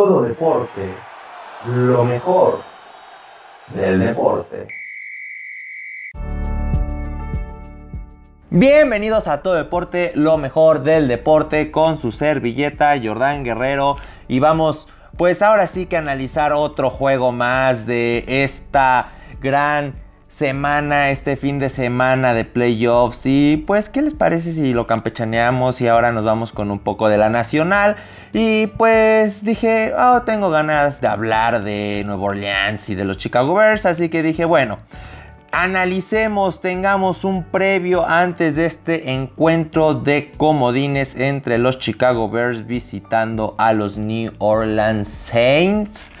todo 0.00 0.22
deporte, 0.22 0.94
lo 1.66 2.06
mejor 2.06 2.60
del 3.74 4.00
deporte. 4.00 4.66
Bienvenidos 8.48 9.28
a 9.28 9.42
Todo 9.42 9.56
Deporte, 9.56 10.12
lo 10.14 10.38
mejor 10.38 10.84
del 10.84 11.06
deporte 11.06 11.70
con 11.70 11.98
su 11.98 12.12
servilleta 12.12 12.94
Jordán 12.98 13.44
Guerrero 13.44 13.96
y 14.26 14.40
vamos 14.40 14.88
pues 15.18 15.42
ahora 15.42 15.66
sí 15.66 15.84
que 15.84 15.98
analizar 15.98 16.54
otro 16.54 16.88
juego 16.88 17.30
más 17.30 17.84
de 17.84 18.24
esta 18.26 19.12
gran 19.42 19.96
semana, 20.30 21.10
este 21.10 21.36
fin 21.36 21.58
de 21.58 21.68
semana 21.68 22.32
de 22.32 22.44
playoffs. 22.44 23.26
Y 23.26 23.58
pues, 23.66 23.90
¿qué 23.90 24.00
les 24.00 24.14
parece 24.14 24.52
si 24.52 24.72
lo 24.72 24.86
campechaneamos 24.86 25.80
y 25.80 25.88
ahora 25.88 26.12
nos 26.12 26.24
vamos 26.24 26.52
con 26.52 26.70
un 26.70 26.78
poco 26.78 27.08
de 27.08 27.18
la 27.18 27.28
nacional? 27.28 27.96
Y 28.32 28.68
pues 28.68 29.44
dije, 29.44 29.92
oh, 29.98 30.22
tengo 30.22 30.48
ganas 30.48 31.00
de 31.00 31.08
hablar 31.08 31.62
de 31.62 32.04
Nueva 32.06 32.22
Orleans 32.22 32.88
y 32.88 32.94
de 32.94 33.04
los 33.04 33.18
Chicago 33.18 33.54
Bears. 33.54 33.84
Así 33.84 34.08
que 34.08 34.22
dije, 34.22 34.46
bueno. 34.46 34.78
Analicemos, 35.52 36.60
tengamos 36.60 37.24
un 37.24 37.42
previo 37.42 38.06
antes 38.06 38.54
de 38.54 38.66
este 38.66 39.10
encuentro 39.10 39.94
de 39.94 40.30
comodines 40.36 41.16
entre 41.16 41.58
los 41.58 41.80
Chicago 41.80 42.30
Bears 42.30 42.68
visitando 42.68 43.56
a 43.58 43.72
los 43.72 43.98
New 43.98 44.32
Orleans 44.38 45.08
Saints. 45.08 46.12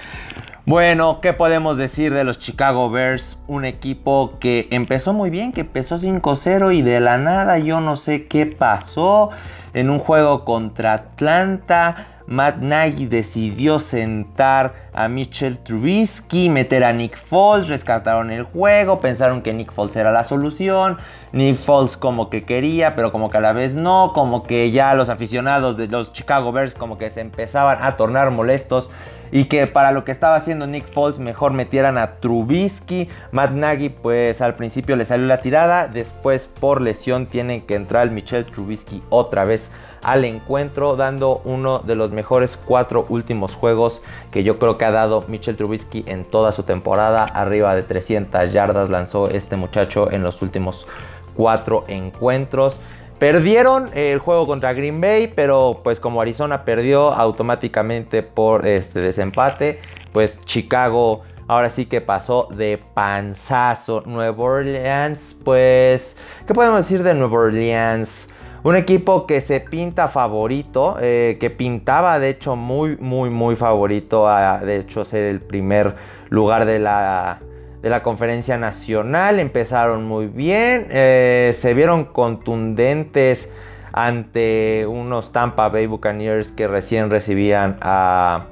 Bueno, 0.66 1.20
¿qué 1.22 1.32
podemos 1.32 1.78
decir 1.78 2.12
de 2.12 2.22
los 2.22 2.38
Chicago 2.38 2.90
Bears? 2.90 3.38
Un 3.48 3.64
equipo 3.64 4.34
que 4.38 4.68
empezó 4.70 5.14
muy 5.14 5.30
bien, 5.30 5.52
que 5.52 5.62
empezó 5.62 5.96
5-0 5.96 6.74
y 6.74 6.82
de 6.82 7.00
la 7.00 7.16
nada 7.16 7.58
yo 7.58 7.80
no 7.80 7.96
sé 7.96 8.26
qué 8.26 8.44
pasó 8.44 9.30
en 9.72 9.88
un 9.88 9.98
juego 9.98 10.44
contra 10.44 10.92
Atlanta. 10.92 12.19
Matt 12.30 12.58
Nagy 12.58 13.06
decidió 13.06 13.80
sentar 13.80 14.72
a 14.92 15.08
Mitchell 15.08 15.58
Trubisky, 15.58 16.48
meter 16.48 16.84
a 16.84 16.92
Nick 16.92 17.16
Foles, 17.16 17.66
rescataron 17.66 18.30
el 18.30 18.44
juego, 18.44 19.00
pensaron 19.00 19.42
que 19.42 19.52
Nick 19.52 19.72
Foles 19.72 19.96
era 19.96 20.12
la 20.12 20.22
solución. 20.22 20.98
Nick 21.32 21.56
Foles 21.56 21.96
como 21.96 22.30
que 22.30 22.44
quería, 22.44 22.94
pero 22.94 23.10
como 23.10 23.30
que 23.30 23.38
a 23.38 23.40
la 23.40 23.52
vez 23.52 23.74
no, 23.74 24.12
como 24.14 24.44
que 24.44 24.70
ya 24.70 24.94
los 24.94 25.08
aficionados 25.08 25.76
de 25.76 25.88
los 25.88 26.12
Chicago 26.12 26.52
Bears 26.52 26.76
como 26.76 26.98
que 26.98 27.10
se 27.10 27.20
empezaban 27.20 27.82
a 27.82 27.96
tornar 27.96 28.30
molestos 28.30 28.92
y 29.32 29.46
que 29.46 29.66
para 29.66 29.90
lo 29.90 30.04
que 30.04 30.12
estaba 30.12 30.36
haciendo 30.36 30.68
Nick 30.68 30.86
Foles 30.86 31.18
mejor 31.18 31.52
metieran 31.52 31.98
a 31.98 32.20
Trubisky. 32.20 33.08
Matt 33.32 33.50
Nagy 33.50 33.88
pues 33.88 34.40
al 34.40 34.54
principio 34.54 34.94
le 34.94 35.04
salió 35.04 35.26
la 35.26 35.42
tirada, 35.42 35.88
después 35.88 36.48
por 36.60 36.80
lesión 36.80 37.26
tienen 37.26 37.60
que 37.62 37.74
entrar 37.74 38.08
Michelle 38.12 38.44
Trubisky 38.44 39.02
otra 39.08 39.42
vez 39.42 39.72
al 40.02 40.24
encuentro 40.24 40.96
dando 40.96 41.40
uno 41.44 41.80
de 41.80 41.94
los 41.94 42.10
mejores 42.10 42.56
cuatro 42.56 43.06
últimos 43.08 43.54
juegos 43.54 44.02
que 44.30 44.42
yo 44.42 44.58
creo 44.58 44.78
que 44.78 44.84
ha 44.84 44.90
dado 44.90 45.24
Michelle 45.28 45.56
Trubisky 45.56 46.04
en 46.06 46.24
toda 46.24 46.52
su 46.52 46.62
temporada. 46.62 47.24
Arriba 47.24 47.74
de 47.74 47.82
300 47.82 48.52
yardas 48.52 48.90
lanzó 48.90 49.28
este 49.28 49.56
muchacho 49.56 50.10
en 50.10 50.22
los 50.22 50.42
últimos 50.42 50.86
cuatro 51.34 51.84
encuentros. 51.88 52.78
Perdieron 53.18 53.90
el 53.94 54.18
juego 54.18 54.46
contra 54.46 54.72
Green 54.72 55.00
Bay, 55.00 55.30
pero 55.34 55.80
pues 55.84 56.00
como 56.00 56.22
Arizona 56.22 56.64
perdió 56.64 57.12
automáticamente 57.12 58.22
por 58.22 58.66
este 58.66 59.00
desempate, 59.00 59.80
pues 60.12 60.38
Chicago 60.40 61.22
ahora 61.50 61.68
sí 61.68 61.86
que 61.86 62.00
pasó 62.00 62.48
de 62.50 62.80
panzazo. 62.94 64.04
Nueva 64.06 64.42
Orleans, 64.42 65.36
pues, 65.44 66.16
¿qué 66.46 66.54
podemos 66.54 66.78
decir 66.78 67.02
de 67.02 67.12
Nueva 67.12 67.38
Orleans? 67.40 68.28
Un 68.62 68.76
equipo 68.76 69.26
que 69.26 69.40
se 69.40 69.60
pinta 69.60 70.08
favorito, 70.08 70.96
eh, 71.00 71.38
que 71.40 71.50
pintaba 71.50 72.18
de 72.18 72.28
hecho 72.28 72.56
muy, 72.56 72.96
muy, 72.98 73.30
muy 73.30 73.56
favorito 73.56 74.28
a 74.28 74.58
de 74.58 74.76
hecho 74.76 75.04
ser 75.04 75.22
el 75.22 75.40
primer 75.40 75.94
lugar 76.28 76.66
de 76.66 76.78
la 76.78 77.40
de 77.82 77.90
la 77.90 78.02
conferencia 78.02 78.58
nacional. 78.58 79.40
Empezaron 79.40 80.04
muy 80.04 80.26
bien, 80.26 80.86
eh, 80.90 81.52
se 81.56 81.74
vieron 81.74 82.04
contundentes 82.04 83.48
ante 83.92 84.86
unos 84.86 85.32
Tampa 85.32 85.68
Bay 85.68 85.86
Buccaneers 85.86 86.52
que 86.52 86.68
recién 86.68 87.10
recibían 87.10 87.76
a, 87.80 88.46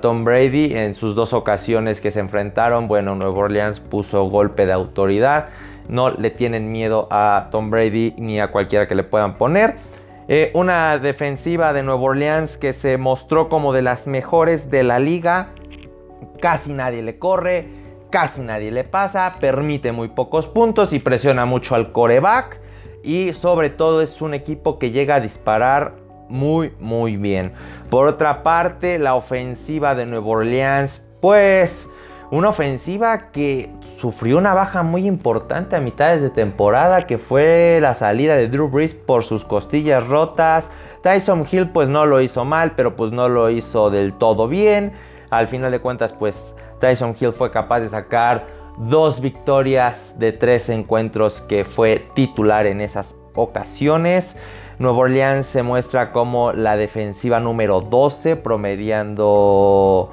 Tom 0.00 0.24
Brady 0.24 0.72
en 0.74 0.94
sus 0.94 1.14
dos 1.14 1.34
ocasiones 1.34 2.00
que 2.00 2.10
se 2.10 2.20
enfrentaron. 2.20 2.88
Bueno, 2.88 3.16
Nueva 3.16 3.36
Orleans 3.36 3.80
puso 3.80 4.24
golpe 4.30 4.64
de 4.64 4.72
autoridad. 4.72 5.48
No 5.88 6.10
le 6.10 6.30
tienen 6.30 6.72
miedo 6.72 7.08
a 7.10 7.48
Tom 7.50 7.70
Brady 7.70 8.14
ni 8.18 8.40
a 8.40 8.50
cualquiera 8.50 8.88
que 8.88 8.94
le 8.94 9.04
puedan 9.04 9.36
poner. 9.36 9.76
Eh, 10.28 10.50
una 10.54 10.98
defensiva 10.98 11.72
de 11.72 11.82
Nueva 11.82 12.00
Orleans 12.00 12.56
que 12.56 12.72
se 12.72 12.96
mostró 12.96 13.48
como 13.48 13.72
de 13.72 13.82
las 13.82 14.06
mejores 14.06 14.70
de 14.70 14.82
la 14.82 14.98
liga. 14.98 15.48
Casi 16.40 16.72
nadie 16.72 17.02
le 17.02 17.18
corre 17.18 17.84
casi 18.14 18.42
nadie 18.42 18.70
le 18.70 18.84
pasa, 18.84 19.38
permite 19.40 19.90
muy 19.90 20.06
pocos 20.06 20.46
puntos 20.46 20.92
y 20.92 21.00
presiona 21.00 21.46
mucho 21.46 21.74
al 21.74 21.90
coreback. 21.90 22.60
Y 23.02 23.32
sobre 23.32 23.70
todo 23.70 24.02
es 24.02 24.22
un 24.22 24.34
equipo 24.34 24.78
que 24.78 24.92
llega 24.92 25.16
a 25.16 25.20
disparar 25.20 25.96
muy 26.28 26.72
muy 26.78 27.16
bien. 27.16 27.54
Por 27.90 28.06
otra 28.06 28.44
parte, 28.44 29.00
la 29.00 29.16
ofensiva 29.16 29.96
de 29.96 30.06
Nueva 30.06 30.28
Orleans, 30.28 31.04
pues 31.20 31.88
una 32.30 32.48
ofensiva 32.48 33.30
que 33.30 33.70
sufrió 34.00 34.38
una 34.38 34.54
baja 34.54 34.82
muy 34.82 35.06
importante 35.06 35.76
a 35.76 35.80
mitades 35.80 36.22
de 36.22 36.30
temporada, 36.30 37.06
que 37.06 37.18
fue 37.18 37.78
la 37.80 37.94
salida 37.94 38.36
de 38.36 38.48
Drew 38.48 38.68
Brees 38.68 38.94
por 38.94 39.24
sus 39.24 39.44
costillas 39.44 40.06
rotas. 40.06 40.70
Tyson 41.02 41.46
Hill 41.50 41.70
pues 41.70 41.88
no 41.88 42.06
lo 42.06 42.20
hizo 42.20 42.44
mal, 42.44 42.72
pero 42.72 42.96
pues 42.96 43.12
no 43.12 43.28
lo 43.28 43.50
hizo 43.50 43.90
del 43.90 44.14
todo 44.14 44.48
bien. 44.48 44.92
Al 45.30 45.48
final 45.48 45.70
de 45.70 45.80
cuentas 45.80 46.12
pues 46.12 46.56
Tyson 46.80 47.14
Hill 47.18 47.32
fue 47.32 47.50
capaz 47.50 47.80
de 47.80 47.88
sacar 47.88 48.46
dos 48.78 49.20
victorias 49.20 50.18
de 50.18 50.32
tres 50.32 50.68
encuentros 50.68 51.40
que 51.40 51.64
fue 51.64 52.06
titular 52.14 52.66
en 52.66 52.80
esas 52.80 53.16
ocasiones. 53.34 54.36
Nueva 54.78 54.98
Orleans 54.98 55.46
se 55.46 55.62
muestra 55.62 56.10
como 56.10 56.52
la 56.52 56.76
defensiva 56.76 57.38
número 57.38 57.80
12, 57.80 58.36
promediando 58.36 60.10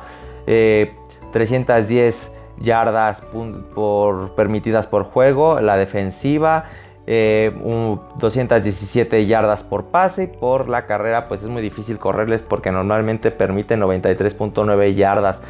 310 1.32 2.28
eh, 2.28 2.32
yardas 2.60 3.22
por, 3.22 4.36
permitidas 4.36 4.88
por 4.88 5.04
juego. 5.04 5.62
La 5.62 5.78
defensiva, 5.78 6.66
217 7.06 9.18
eh, 9.18 9.26
yardas 9.26 9.64
por 9.64 9.86
pase. 9.86 10.28
Por 10.28 10.70
la 10.70 10.86
carrera, 10.86 11.28
pues 11.28 11.44
es 11.44 11.50
muy 11.50 11.62
difícil 11.62 12.00
correrles 12.00 12.42
porque 12.42 12.72
normalmente 12.72 13.32
permite 13.32 13.78
93.9 13.78 14.96
yardas. 14.96 15.42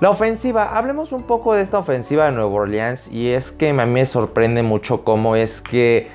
La 0.00 0.10
ofensiva, 0.10 0.76
hablemos 0.76 1.10
un 1.10 1.24
poco 1.24 1.54
de 1.54 1.62
esta 1.62 1.78
ofensiva 1.78 2.26
de 2.26 2.32
Nueva 2.32 2.50
Orleans 2.50 3.10
y 3.10 3.30
es 3.30 3.50
que 3.50 3.70
a 3.70 3.72
mí 3.72 3.92
me 3.92 4.06
sorprende 4.06 4.62
mucho 4.62 5.02
cómo 5.02 5.34
es 5.34 5.60
que, 5.60 6.08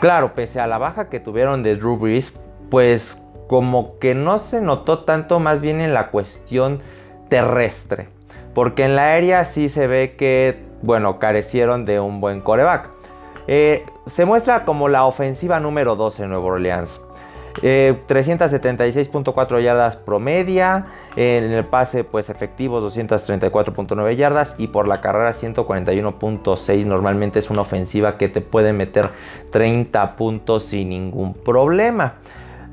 claro, 0.00 0.34
pese 0.34 0.58
a 0.58 0.66
la 0.66 0.78
baja 0.78 1.08
que 1.08 1.20
tuvieron 1.20 1.62
de 1.62 1.76
Drew 1.76 1.96
Brees, 1.96 2.32
pues 2.70 3.22
como 3.46 4.00
que 4.00 4.16
no 4.16 4.38
se 4.38 4.60
notó 4.60 5.04
tanto 5.04 5.38
más 5.38 5.60
bien 5.60 5.80
en 5.80 5.94
la 5.94 6.10
cuestión 6.10 6.80
terrestre, 7.28 8.08
porque 8.54 8.84
en 8.84 8.96
la 8.96 9.04
aérea 9.04 9.44
sí 9.44 9.68
se 9.68 9.86
ve 9.86 10.14
que, 10.16 10.62
bueno, 10.82 11.18
carecieron 11.18 11.84
de 11.84 12.00
un 12.00 12.20
buen 12.20 12.40
coreback. 12.40 12.90
Eh, 13.46 13.84
se 14.06 14.24
muestra 14.24 14.64
como 14.64 14.88
la 14.88 15.04
ofensiva 15.04 15.60
número 15.60 15.96
12 15.96 16.22
en 16.22 16.30
Nueva 16.30 16.44
Orleans. 16.44 17.00
376.4 17.62 19.58
eh, 19.58 19.62
yardas 19.62 19.96
promedia. 19.96 20.86
En 21.16 21.52
el 21.52 21.64
pase, 21.64 22.02
pues 22.02 22.28
efectivos, 22.28 22.82
234.9 22.96 24.16
yardas. 24.16 24.56
Y 24.58 24.68
por 24.68 24.88
la 24.88 25.00
carrera, 25.00 25.32
141.6. 25.32 26.84
Normalmente 26.86 27.38
es 27.38 27.50
una 27.50 27.62
ofensiva 27.62 28.18
que 28.18 28.28
te 28.28 28.40
puede 28.40 28.72
meter 28.72 29.10
30 29.50 30.16
puntos 30.16 30.64
sin 30.64 30.88
ningún 30.88 31.34
problema. 31.34 32.14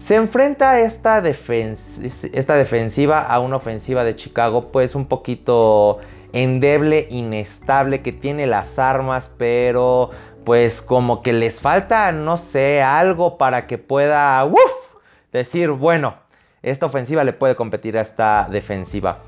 Se 0.01 0.15
enfrenta 0.15 0.79
esta, 0.79 1.19
esta 1.19 2.55
defensiva 2.55 3.21
a 3.21 3.39
una 3.39 3.57
ofensiva 3.57 4.03
de 4.03 4.15
Chicago, 4.15 4.71
pues 4.71 4.95
un 4.95 5.05
poquito 5.05 5.99
endeble, 6.33 7.07
inestable, 7.11 8.01
que 8.01 8.11
tiene 8.11 8.47
las 8.47 8.79
armas, 8.79 9.31
pero 9.37 10.09
pues 10.43 10.81
como 10.81 11.21
que 11.21 11.33
les 11.33 11.61
falta, 11.61 12.11
no 12.13 12.39
sé, 12.39 12.81
algo 12.81 13.37
para 13.37 13.67
que 13.67 13.77
pueda, 13.77 14.43
decir, 15.31 15.69
bueno, 15.69 16.15
esta 16.63 16.87
ofensiva 16.87 17.23
le 17.23 17.33
puede 17.33 17.55
competir 17.55 17.95
a 17.95 18.01
esta 18.01 18.47
defensiva. 18.49 19.19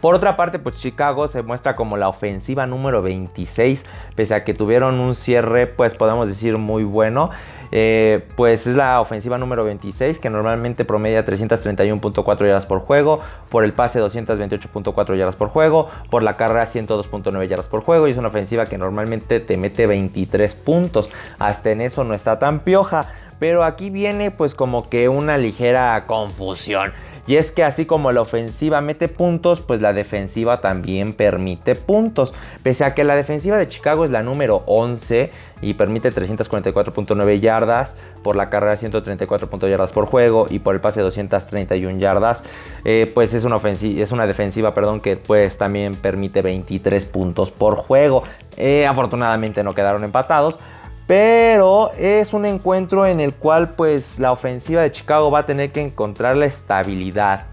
Por 0.00 0.14
otra 0.14 0.36
parte, 0.36 0.58
pues 0.58 0.80
Chicago 0.80 1.26
se 1.28 1.42
muestra 1.42 1.74
como 1.74 1.96
la 1.96 2.08
ofensiva 2.08 2.66
número 2.66 3.02
26, 3.02 3.84
pese 4.14 4.34
a 4.34 4.44
que 4.44 4.52
tuvieron 4.52 5.00
un 5.00 5.14
cierre, 5.14 5.66
pues 5.66 5.94
podemos 5.94 6.28
decir 6.28 6.58
muy 6.58 6.84
bueno. 6.84 7.30
Eh, 7.72 8.24
pues 8.36 8.66
es 8.66 8.76
la 8.76 9.00
ofensiva 9.00 9.38
número 9.38 9.64
26 9.64 10.18
que 10.20 10.30
normalmente 10.30 10.84
promedia 10.84 11.26
331.4 11.26 12.46
yardas 12.46 12.66
por 12.66 12.80
juego, 12.80 13.20
por 13.48 13.64
el 13.64 13.72
pase 13.72 14.00
228.4 14.00 15.16
yardas 15.16 15.36
por 15.36 15.48
juego, 15.48 15.88
por 16.10 16.22
la 16.22 16.36
carrera 16.36 16.64
102.9 16.64 17.48
yardas 17.48 17.66
por 17.66 17.82
juego 17.82 18.06
y 18.06 18.12
es 18.12 18.16
una 18.16 18.28
ofensiva 18.28 18.66
que 18.66 18.78
normalmente 18.78 19.40
te 19.40 19.56
mete 19.56 19.86
23 19.86 20.54
puntos. 20.54 21.10
Hasta 21.38 21.70
en 21.70 21.80
eso 21.80 22.04
no 22.04 22.14
está 22.14 22.38
tan 22.38 22.60
pioja. 22.60 23.08
Pero 23.38 23.64
aquí 23.64 23.90
viene 23.90 24.30
pues 24.30 24.54
como 24.54 24.88
que 24.88 25.08
una 25.08 25.38
ligera 25.38 26.04
confusión. 26.06 26.92
Y 27.26 27.36
es 27.36 27.50
que 27.50 27.64
así 27.64 27.86
como 27.86 28.12
la 28.12 28.20
ofensiva 28.20 28.80
mete 28.80 29.08
puntos, 29.08 29.60
pues 29.60 29.80
la 29.80 29.92
defensiva 29.92 30.60
también 30.60 31.12
permite 31.12 31.74
puntos. 31.74 32.32
Pese 32.62 32.84
a 32.84 32.94
que 32.94 33.02
la 33.02 33.16
defensiva 33.16 33.58
de 33.58 33.68
Chicago 33.68 34.04
es 34.04 34.10
la 34.10 34.22
número 34.22 34.62
11 34.66 35.32
y 35.60 35.74
permite 35.74 36.12
344.9 36.12 37.40
yardas, 37.40 37.96
por 38.22 38.36
la 38.36 38.48
carrera 38.48 38.76
134 38.76 39.68
yardas 39.68 39.92
por 39.92 40.06
juego 40.06 40.46
y 40.48 40.60
por 40.60 40.76
el 40.76 40.80
pase 40.80 41.00
231 41.00 41.98
yardas, 41.98 42.44
eh, 42.84 43.10
pues 43.12 43.34
es 43.34 43.44
una, 43.44 43.56
ofensiva, 43.56 44.02
es 44.02 44.12
una 44.12 44.26
defensiva 44.26 44.72
perdón, 44.74 45.00
que 45.00 45.16
pues 45.16 45.58
también 45.58 45.96
permite 45.96 46.42
23 46.42 47.06
puntos 47.06 47.50
por 47.50 47.74
juego. 47.74 48.22
Eh, 48.56 48.86
afortunadamente 48.86 49.64
no 49.64 49.74
quedaron 49.74 50.04
empatados. 50.04 50.58
Pero 51.06 51.92
es 51.92 52.34
un 52.34 52.46
encuentro 52.46 53.06
en 53.06 53.20
el 53.20 53.32
cual 53.32 53.70
pues 53.70 54.18
la 54.18 54.32
ofensiva 54.32 54.82
de 54.82 54.90
Chicago 54.90 55.30
va 55.30 55.40
a 55.40 55.46
tener 55.46 55.70
que 55.70 55.80
encontrar 55.80 56.36
la 56.36 56.46
estabilidad. 56.46 57.44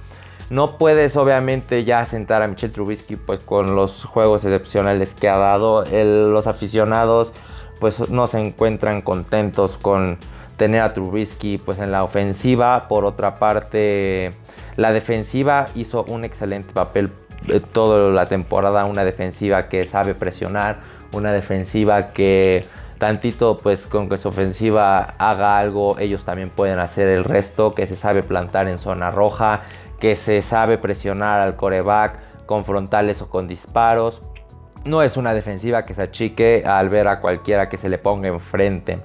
No 0.50 0.78
puedes 0.78 1.16
obviamente 1.18 1.84
ya 1.84 2.06
sentar 2.06 2.42
a 2.42 2.48
Michel 2.48 2.72
Trubisky 2.72 3.16
pues 3.16 3.40
con 3.40 3.76
los 3.76 4.06
juegos 4.06 4.44
excepcionales 4.44 5.14
que 5.14 5.30
ha 5.30 5.38
dado. 5.38 5.84
los 5.92 6.48
aficionados 6.48 7.34
pues 7.80 8.10
no 8.10 8.28
se 8.28 8.40
encuentran 8.40 9.02
contentos 9.02 9.78
con 9.78 10.18
tener 10.58 10.82
a 10.82 10.94
Trubisky 10.94 11.60
pues 11.60 11.80
en 11.80 11.92
la 11.92 12.04
ofensiva. 12.04 12.88
Por 12.88 13.06
otra 13.06 13.36
parte 13.40 14.34
la 14.78 14.92
defensiva 14.92 15.68
hizo 15.76 16.04
un 16.06 16.24
excelente 16.24 16.74
papel 16.74 17.12
eh, 17.48 17.60
toda 17.60 18.12
la 18.12 18.26
temporada. 18.28 18.86
Una 18.86 19.04
defensiva 19.04 19.70
que 19.70 19.86
sabe 19.86 20.16
presionar. 20.16 20.80
Una 21.12 21.32
defensiva 21.32 22.08
que 22.08 22.66
tantito 23.04 23.58
pues 23.58 23.86
con 23.86 24.08
que 24.08 24.18
su 24.18 24.30
ofensiva 24.30 25.16
haga 25.18 25.58
algo, 25.58 26.00
ellos 26.00 26.24
también 26.24 26.50
pueden 26.50 26.80
hacer 26.80 27.10
el 27.10 27.26
resto, 27.26 27.76
que 27.76 27.86
se 27.86 27.98
sabe 27.98 28.24
plantar 28.24 28.70
en 28.70 28.78
zona 28.78 29.12
roja, 29.12 29.64
que 30.00 30.16
se 30.16 30.42
sabe 30.42 30.78
presionar 30.78 31.42
al 31.42 31.58
coreback 31.58 32.46
con 32.46 32.64
frontales 32.64 33.22
o 33.22 33.30
con 33.30 33.46
disparos. 33.46 34.22
No 34.86 35.04
es 35.04 35.18
una 35.18 35.34
defensiva 35.34 35.86
que 35.86 35.94
se 35.94 36.04
achique 36.04 36.64
al 36.66 36.88
ver 36.88 37.10
a 37.10 37.20
cualquiera 37.20 37.68
que 37.68 37.76
se 37.76 37.90
le 37.90 37.98
ponga 37.98 38.30
enfrente. 38.30 39.02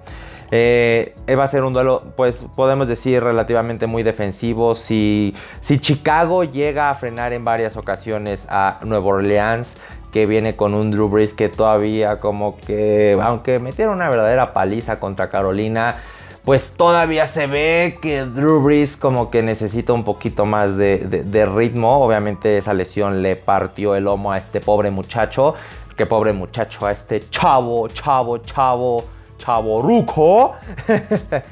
Eh, 0.53 1.17
va 1.37 1.43
a 1.43 1.49
ser 1.49 1.65
un 1.65 1.73
duelo, 1.73 2.05
pues 2.17 2.47
podemos 2.55 2.87
decir 2.87 3.21
relativamente 3.23 3.89
muy 3.89 4.05
defensivo. 4.05 4.77
Si, 4.77 5.35
si 5.59 5.81
Chicago 5.81 6.45
llega 6.45 6.89
a 6.89 6.95
frenar 6.95 7.33
en 7.33 7.45
varias 7.45 7.77
ocasiones 7.77 8.47
a 8.49 8.79
Nueva 8.85 9.07
Orleans, 9.07 9.77
que 10.13 10.27
viene 10.27 10.57
con 10.57 10.75
un 10.75 10.91
Drew 10.91 11.09
Brees 11.09 11.35
que 11.35 11.49
todavía 11.49 12.21
como 12.21 12.57
que, 12.59 13.19
aunque 13.23 13.59
metieron 13.59 13.97
una 13.97 14.09
verdadera 14.09 14.53
paliza 14.53 14.99
contra 14.99 15.29
Carolina, 15.29 15.97
pues 16.45 16.73
todavía 16.73 17.27
se 17.27 17.47
ve 17.47 17.99
que 18.01 18.25
Drew 18.25 18.61
Brees 18.63 18.97
como 18.97 19.31
que 19.31 19.43
necesita 19.43 19.93
un 19.93 20.03
poquito 20.03 20.47
más 20.47 20.79
de, 20.79 21.51
ritmo. 21.55 21.99
Obviamente 22.03 22.57
esa 22.57 22.73
lesión 22.73 23.23
le 23.23 23.37
partió 23.37 23.95
el 23.95 24.05
lomo 24.05 24.33
a 24.33 24.39
este 24.39 24.61
pobre 24.61 24.91
muchacho. 24.91 25.55
Qué 25.95 26.07
pobre 26.07 26.33
muchacho, 26.33 26.87
a 26.87 26.93
este 26.93 27.29
chavo, 27.29 27.89
chavo, 27.89 28.39
chavo, 28.39 29.05
chavo 29.37 29.83
ruco. 29.83 30.55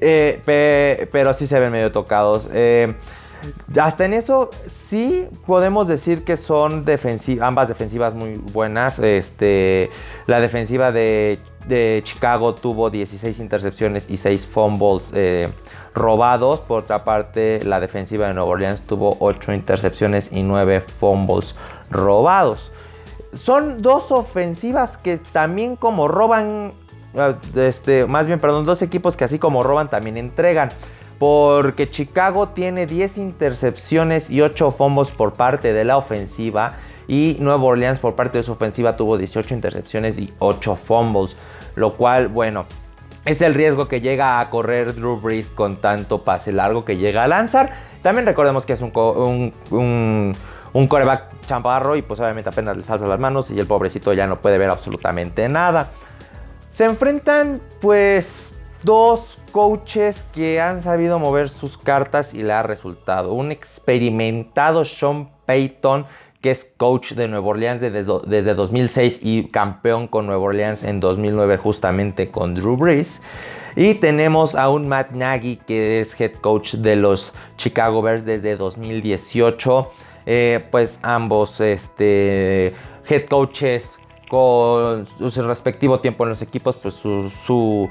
Eh, 0.00 1.08
pero 1.10 1.34
sí 1.34 1.48
se 1.48 1.58
ven 1.58 1.72
medio 1.72 1.90
tocados. 1.90 2.48
Eh, 2.52 2.94
hasta 3.80 4.04
en 4.04 4.14
eso 4.14 4.50
sí 4.66 5.28
podemos 5.46 5.86
decir 5.86 6.24
que 6.24 6.36
son 6.36 6.84
ambas 7.40 7.68
defensivas 7.68 8.14
muy 8.14 8.36
buenas. 8.36 8.98
Este, 8.98 9.90
la 10.26 10.40
defensiva 10.40 10.92
de, 10.92 11.38
Chicago 12.02 12.54
tuvo 12.54 12.90
16 12.90 13.38
intercepciones 13.40 14.08
y 14.08 14.16
6 14.16 14.46
fumbles 14.46 15.12
eh, 15.14 15.48
robados. 15.94 16.60
Por 16.60 16.80
otra 16.80 17.04
parte, 17.04 17.60
la 17.64 17.80
defensiva 17.80 18.28
de 18.28 18.34
Nueva 18.34 18.48
Orleans 18.48 18.80
tuvo 18.82 19.16
8 19.20 19.52
intercepciones 19.52 20.32
y 20.32 20.42
9 20.42 20.80
fumbles 20.80 21.54
robados. 21.90 22.72
Son 23.34 23.82
dos 23.82 24.10
ofensivas 24.10 24.96
que 24.96 25.18
también 25.18 25.76
como 25.76 26.08
roban, 26.08 26.72
ah, 27.16 27.34
este, 27.54 28.06
más 28.06 28.26
bien, 28.26 28.40
perdón, 28.40 28.64
dos 28.64 28.80
equipos 28.80 29.16
que 29.16 29.24
así 29.24 29.38
como 29.38 29.62
roban 29.62 29.88
también 29.88 30.16
entregan 30.16 30.70
porque 31.18 31.90
Chicago 31.90 32.50
tiene 32.50 32.86
10 32.86 33.18
intercepciones 33.18 34.30
y 34.30 34.40
8 34.40 34.70
fumbles 34.70 35.10
por 35.10 35.34
parte 35.34 35.72
de 35.72 35.84
la 35.84 35.96
ofensiva 35.96 36.74
y 37.08 37.38
Nueva 37.40 37.64
Orleans 37.64 37.98
por 37.98 38.14
parte 38.14 38.38
de 38.38 38.44
su 38.44 38.52
ofensiva 38.52 38.96
tuvo 38.96 39.18
18 39.18 39.54
intercepciones 39.54 40.18
y 40.18 40.32
8 40.38 40.76
fumbles, 40.76 41.36
lo 41.74 41.94
cual, 41.94 42.28
bueno, 42.28 42.66
es 43.24 43.42
el 43.42 43.54
riesgo 43.54 43.88
que 43.88 44.00
llega 44.00 44.40
a 44.40 44.50
correr 44.50 44.94
Drew 44.94 45.18
Brees 45.18 45.50
con 45.50 45.76
tanto 45.76 46.22
pase 46.22 46.52
largo 46.52 46.84
que 46.84 46.96
llega 46.96 47.24
a 47.24 47.28
lanzar. 47.28 47.72
También 48.02 48.26
recordemos 48.26 48.64
que 48.64 48.74
es 48.74 48.80
un, 48.80 48.92
un, 49.70 50.86
coreback 50.86 51.44
champarro 51.46 51.96
y 51.96 52.02
pues 52.02 52.20
obviamente 52.20 52.50
apenas 52.50 52.76
le 52.76 52.82
salza 52.84 53.06
las 53.06 53.18
manos 53.18 53.50
y 53.50 53.58
el 53.58 53.66
pobrecito 53.66 54.12
ya 54.12 54.26
no 54.26 54.40
puede 54.40 54.58
ver 54.58 54.70
absolutamente 54.70 55.48
nada. 55.48 55.90
Se 56.70 56.84
enfrentan 56.84 57.60
pues 57.80 58.54
dos 58.82 59.38
coaches 59.52 60.24
que 60.34 60.60
han 60.60 60.82
sabido 60.82 61.18
mover 61.18 61.48
sus 61.48 61.78
cartas 61.78 62.34
y 62.34 62.42
le 62.42 62.52
ha 62.52 62.62
resultado. 62.62 63.32
Un 63.32 63.52
experimentado 63.52 64.84
Sean 64.84 65.30
Payton, 65.46 66.06
que 66.40 66.50
es 66.50 66.64
coach 66.76 67.12
de 67.12 67.28
Nueva 67.28 67.48
Orleans 67.48 67.80
desde, 67.80 68.04
desde 68.26 68.54
2006 68.54 69.20
y 69.22 69.48
campeón 69.48 70.06
con 70.06 70.26
Nueva 70.26 70.42
Orleans 70.42 70.84
en 70.84 71.00
2009 71.00 71.56
justamente 71.56 72.30
con 72.30 72.54
Drew 72.54 72.76
Brees. 72.76 73.22
Y 73.76 73.94
tenemos 73.94 74.54
a 74.54 74.70
un 74.70 74.88
Matt 74.88 75.12
Nagy 75.12 75.56
que 75.66 76.00
es 76.00 76.18
head 76.20 76.32
coach 76.40 76.74
de 76.74 76.96
los 76.96 77.32
Chicago 77.56 78.02
Bears 78.02 78.24
desde 78.24 78.56
2018. 78.56 79.90
Eh, 80.26 80.66
pues 80.70 80.98
ambos 81.02 81.60
este, 81.60 82.74
head 83.08 83.26
coaches 83.28 83.98
con 84.28 85.06
su 85.06 85.42
respectivo 85.42 86.00
tiempo 86.00 86.24
en 86.24 86.30
los 86.30 86.42
equipos, 86.42 86.76
pues 86.76 86.94
su, 86.94 87.30
su, 87.30 87.88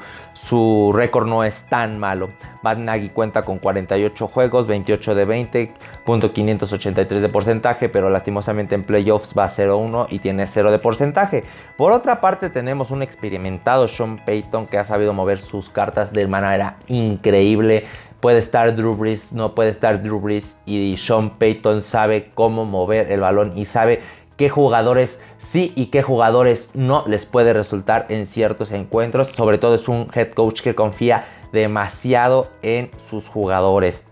récord 0.93 1.27
no 1.27 1.43
es 1.43 1.63
tan 1.63 1.99
malo. 1.99 2.29
Matt 2.61 2.79
Nagy 2.79 3.09
cuenta 3.09 3.43
con 3.43 3.59
48 3.59 4.27
juegos, 4.27 4.67
28 4.67 5.15
de 5.15 5.25
20, 5.25 5.73
.583 6.05 7.19
de 7.19 7.29
porcentaje, 7.29 7.89
pero 7.89 8.09
lastimosamente 8.09 8.75
en 8.75 8.83
playoffs 8.83 9.33
va 9.37 9.45
a 9.45 9.49
0-1 9.49 10.07
y 10.09 10.19
tiene 10.19 10.47
0 10.47 10.71
de 10.71 10.79
porcentaje. 10.79 11.43
Por 11.77 11.91
otra 11.91 12.21
parte 12.21 12.49
tenemos 12.49 12.91
un 12.91 13.01
experimentado 13.01 13.87
Sean 13.87 14.23
Payton 14.25 14.67
que 14.67 14.77
ha 14.77 14.85
sabido 14.85 15.13
mover 15.13 15.39
sus 15.39 15.69
cartas 15.69 16.13
de 16.13 16.27
manera 16.27 16.77
increíble. 16.87 17.85
Puede 18.19 18.39
estar 18.39 18.75
Drew 18.75 18.95
Brees, 18.95 19.31
no 19.33 19.53
puede 19.53 19.69
estar 19.69 20.01
Drew 20.01 20.19
Brees 20.19 20.57
y 20.65 20.97
Sean 20.97 21.31
Payton 21.31 21.81
sabe 21.81 22.31
cómo 22.33 22.65
mover 22.65 23.11
el 23.11 23.19
balón 23.19 23.57
y 23.57 23.65
sabe 23.65 24.01
qué 24.37 24.49
jugadores 24.49 25.21
sí 25.37 25.73
y 25.75 25.87
qué 25.87 26.03
jugadores 26.03 26.71
no 26.73 27.03
les 27.07 27.25
puede 27.25 27.53
resultar 27.53 28.05
en 28.09 28.25
ciertos 28.25 28.71
encuentros. 28.71 29.29
Sobre 29.29 29.57
todo 29.57 29.75
es 29.75 29.87
un 29.87 30.09
head 30.13 30.31
coach 30.31 30.61
que 30.61 30.75
confía 30.75 31.25
demasiado 31.51 32.47
en 32.61 32.91
sus 33.09 33.27
jugadores. 33.27 34.03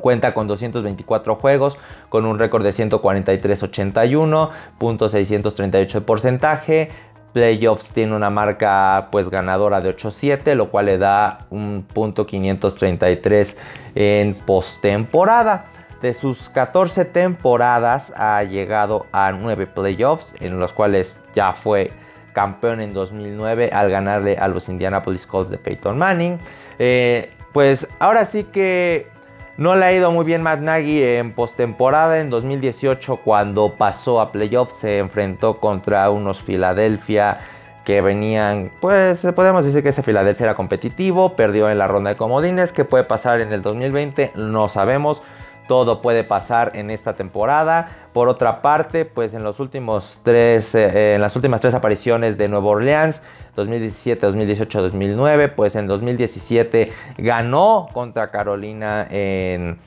Cuenta 0.00 0.34
con 0.34 0.48
224 0.48 1.36
juegos, 1.36 1.78
con 2.08 2.24
un 2.26 2.38
récord 2.38 2.64
de 2.64 2.70
143.81, 2.70 4.50
.638 4.80 5.92
de 5.92 6.00
porcentaje. 6.00 6.88
Playoffs 7.32 7.90
tiene 7.90 8.14
una 8.14 8.30
marca 8.30 9.08
pues 9.10 9.28
ganadora 9.28 9.80
de 9.80 9.94
8-7, 9.94 10.54
lo 10.54 10.70
cual 10.70 10.86
le 10.86 10.98
da 10.98 11.40
un 11.50 11.84
punto 11.92 12.26
533 12.26 13.56
en 13.94 14.34
postemporada. 14.34 15.66
De 16.04 16.12
sus 16.12 16.50
14 16.50 17.06
temporadas 17.06 18.12
ha 18.14 18.42
llegado 18.42 19.06
a 19.10 19.32
9 19.32 19.66
playoffs, 19.66 20.34
en 20.38 20.60
los 20.60 20.74
cuales 20.74 21.16
ya 21.34 21.54
fue 21.54 21.92
campeón 22.34 22.82
en 22.82 22.92
2009 22.92 23.70
al 23.72 23.88
ganarle 23.88 24.36
a 24.36 24.46
los 24.48 24.68
Indianapolis 24.68 25.26
Colts 25.26 25.48
de 25.50 25.56
Peyton 25.56 25.96
Manning. 25.96 26.38
Eh, 26.78 27.30
pues 27.54 27.88
ahora 28.00 28.26
sí 28.26 28.44
que 28.44 29.06
no 29.56 29.76
le 29.76 29.86
ha 29.86 29.94
ido 29.94 30.10
muy 30.10 30.26
bien 30.26 30.42
Matt 30.42 30.60
Nagy 30.60 31.02
en 31.02 31.32
postemporada. 31.32 32.20
En 32.20 32.28
2018, 32.28 33.20
cuando 33.24 33.76
pasó 33.78 34.20
a 34.20 34.30
playoffs, 34.30 34.74
se 34.74 34.98
enfrentó 34.98 35.58
contra 35.58 36.10
unos 36.10 36.42
Philadelphia 36.42 37.38
que 37.86 38.02
venían, 38.02 38.72
pues 38.78 39.26
podemos 39.34 39.64
decir 39.64 39.82
que 39.82 39.88
ese 39.88 40.02
Philadelphia 40.02 40.44
era 40.44 40.54
competitivo, 40.54 41.34
perdió 41.34 41.70
en 41.70 41.78
la 41.78 41.88
ronda 41.88 42.10
de 42.10 42.16
comodines. 42.16 42.72
¿Qué 42.72 42.84
puede 42.84 43.04
pasar 43.04 43.40
en 43.40 43.54
el 43.54 43.62
2020? 43.62 44.32
No 44.34 44.68
sabemos 44.68 45.22
todo 45.66 46.02
puede 46.02 46.24
pasar 46.24 46.72
en 46.74 46.90
esta 46.90 47.14
temporada. 47.14 47.90
Por 48.12 48.28
otra 48.28 48.62
parte, 48.62 49.04
pues 49.04 49.34
en 49.34 49.42
los 49.42 49.60
últimos 49.60 50.18
tres, 50.22 50.74
eh, 50.74 51.14
en 51.14 51.20
las 51.20 51.34
últimas 51.36 51.60
tres 51.60 51.74
apariciones 51.74 52.36
de 52.36 52.48
Nueva 52.48 52.66
Orleans, 52.68 53.22
2017, 53.56 54.26
2018, 54.26 54.82
2009, 54.82 55.48
pues 55.48 55.76
en 55.76 55.86
2017 55.86 56.92
ganó 57.18 57.88
contra 57.92 58.28
Carolina 58.28 59.06
en, 59.10 59.78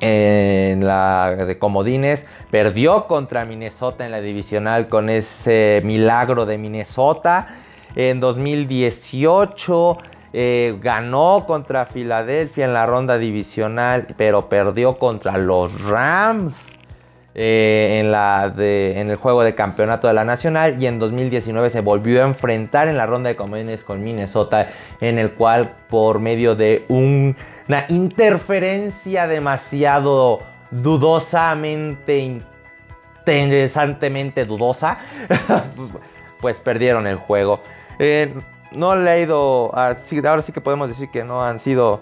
en 0.00 0.86
la 0.86 1.36
de 1.36 1.58
Comodines, 1.58 2.26
perdió 2.50 3.06
contra 3.06 3.44
Minnesota 3.44 4.06
en 4.06 4.10
la 4.10 4.20
divisional 4.20 4.88
con 4.88 5.10
ese 5.10 5.82
milagro 5.84 6.46
de 6.46 6.58
Minnesota. 6.58 7.48
En 7.96 8.18
2018 8.18 9.98
Eh, 10.36 10.76
ganó 10.82 11.44
contra 11.46 11.86
Filadelfia 11.86 12.64
en 12.64 12.72
la 12.72 12.86
ronda 12.86 13.18
divisional, 13.18 14.08
pero 14.16 14.48
perdió 14.48 14.98
contra 14.98 15.38
los 15.38 15.80
Rams. 15.82 16.76
Eh, 17.36 18.02
en, 18.96 19.10
el 19.10 19.16
juego 19.16 19.44
de 19.44 19.54
campeonato 19.54 20.08
de 20.08 20.14
la 20.14 20.24
Nacional 20.24 20.80
y 20.80 20.86
en 20.86 20.98
2019 20.98 21.70
se 21.70 21.80
volvió 21.80 22.22
a 22.22 22.26
enfrentar 22.26 22.86
en 22.86 22.96
la 22.96 23.06
ronda 23.06 23.28
de 23.28 23.36
comodines 23.36 23.82
con 23.82 24.04
Minnesota 24.04 24.68
en 25.00 25.18
el 25.18 25.32
cual 25.32 25.74
por 25.88 26.20
medio 26.20 26.54
de 26.54 26.84
una 26.88 27.86
interferencia 27.88 29.26
demasiado 29.26 30.38
dudosamente 30.70 32.40
interesantemente 33.26 34.44
dudosa 34.44 34.98
pues 36.40 36.60
perdieron 36.60 37.08
el 37.08 37.16
juego 37.16 37.60
eh, 37.98 38.32
no 38.74 38.96
le 38.96 39.10
ha 39.10 39.18
ido 39.18 39.70
ahora 39.74 39.96
sí 40.42 40.52
que 40.52 40.60
podemos 40.60 40.88
decir 40.88 41.10
que 41.10 41.24
no 41.24 41.44
han 41.44 41.60
sido 41.60 42.00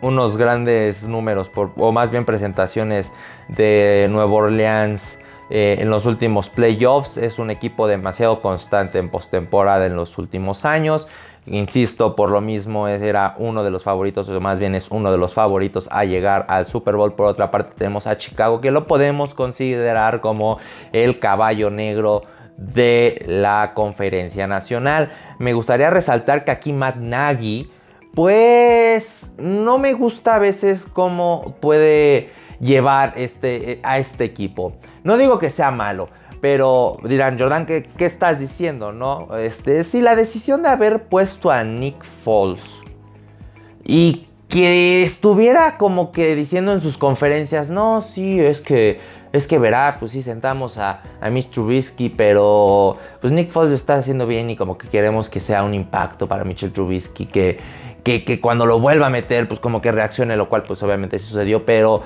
unos 0.00 0.36
grandes 0.36 1.08
números, 1.08 1.50
o 1.54 1.92
más 1.92 2.10
bien 2.10 2.24
presentaciones 2.24 3.10
de 3.48 4.06
Nueva 4.10 4.32
Orleans 4.32 5.18
eh, 5.50 5.78
en 5.80 5.90
los 5.90 6.06
últimos 6.06 6.50
playoffs. 6.50 7.16
Es 7.16 7.38
un 7.38 7.50
equipo 7.50 7.88
demasiado 7.88 8.40
constante 8.40 8.98
en 8.98 9.08
postemporada 9.08 9.86
en 9.86 9.96
los 9.96 10.18
últimos 10.18 10.64
años. 10.64 11.08
Insisto, 11.46 12.14
por 12.14 12.30
lo 12.30 12.42
mismo 12.42 12.88
era 12.88 13.34
uno 13.38 13.64
de 13.64 13.70
los 13.70 13.82
favoritos, 13.82 14.28
o 14.28 14.40
más 14.40 14.58
bien 14.58 14.74
es 14.74 14.90
uno 14.90 15.10
de 15.10 15.16
los 15.16 15.32
favoritos 15.32 15.88
a 15.90 16.04
llegar 16.04 16.44
al 16.48 16.66
Super 16.66 16.94
Bowl. 16.96 17.14
Por 17.14 17.26
otra 17.26 17.50
parte 17.50 17.72
tenemos 17.76 18.06
a 18.06 18.18
Chicago, 18.18 18.60
que 18.60 18.70
lo 18.70 18.86
podemos 18.86 19.34
considerar 19.34 20.20
como 20.20 20.58
el 20.92 21.18
caballo 21.18 21.70
negro 21.70 22.24
de 22.58 23.24
la 23.26 23.72
conferencia 23.74 24.46
nacional. 24.46 25.12
Me 25.38 25.54
gustaría 25.54 25.88
resaltar 25.88 26.44
que 26.44 26.50
aquí 26.50 26.72
Matt 26.72 26.96
Nagy 26.96 27.70
pues 28.14 29.30
no 29.38 29.78
me 29.78 29.92
gusta 29.92 30.34
a 30.34 30.38
veces 30.38 30.86
cómo 30.92 31.54
puede 31.60 32.30
llevar 32.58 33.14
este, 33.16 33.78
a 33.84 33.98
este 33.98 34.24
equipo. 34.24 34.72
No 35.04 35.16
digo 35.16 35.38
que 35.38 35.50
sea 35.50 35.70
malo, 35.70 36.08
pero 36.40 36.98
dirán, 37.04 37.38
Jordan, 37.38 37.64
¿qué, 37.64 37.86
estás 37.98 38.40
diciendo? 38.40 38.92
No? 38.92 39.36
Este, 39.36 39.84
sí, 39.84 40.00
la 40.00 40.16
decisión 40.16 40.62
de 40.64 40.68
haber 40.68 41.04
puesto 41.04 41.52
a 41.52 41.62
Nick 41.62 42.02
Foles 42.02 42.82
y 43.84 44.26
que 44.48 45.02
estuviera 45.02 45.76
como 45.76 46.10
que 46.10 46.34
diciendo 46.34 46.72
en 46.72 46.80
sus 46.80 46.98
conferencias, 46.98 47.70
no, 47.70 48.00
sí, 48.00 48.40
es 48.40 48.60
que, 48.60 48.98
es 49.32 49.46
que 49.46 49.58
verá, 49.58 49.96
pues 49.98 50.12
sí, 50.12 50.22
sentamos 50.22 50.78
a, 50.78 51.02
a 51.20 51.30
Mitch 51.30 51.50
Trubisky, 51.50 52.08
pero 52.08 52.96
pues 53.20 53.32
Nick 53.32 53.50
Foles 53.50 53.70
lo 53.70 53.76
está 53.76 53.96
haciendo 53.96 54.26
bien 54.26 54.50
y 54.50 54.56
como 54.56 54.78
que 54.78 54.88
queremos 54.88 55.28
que 55.28 55.40
sea 55.40 55.64
un 55.64 55.74
impacto 55.74 56.26
para 56.26 56.44
Mitchell 56.44 56.72
Trubisky, 56.72 57.26
que, 57.26 57.58
que, 58.02 58.40
cuando 58.40 58.64
lo 58.64 58.80
vuelva 58.80 59.08
a 59.08 59.10
meter, 59.10 59.46
pues 59.46 59.60
como 59.60 59.82
que 59.82 59.92
reaccione, 59.92 60.36
lo 60.36 60.48
cual 60.48 60.62
pues 60.62 60.82
obviamente 60.82 61.18
sí 61.18 61.26
sucedió, 61.26 61.66
pero 61.66 62.02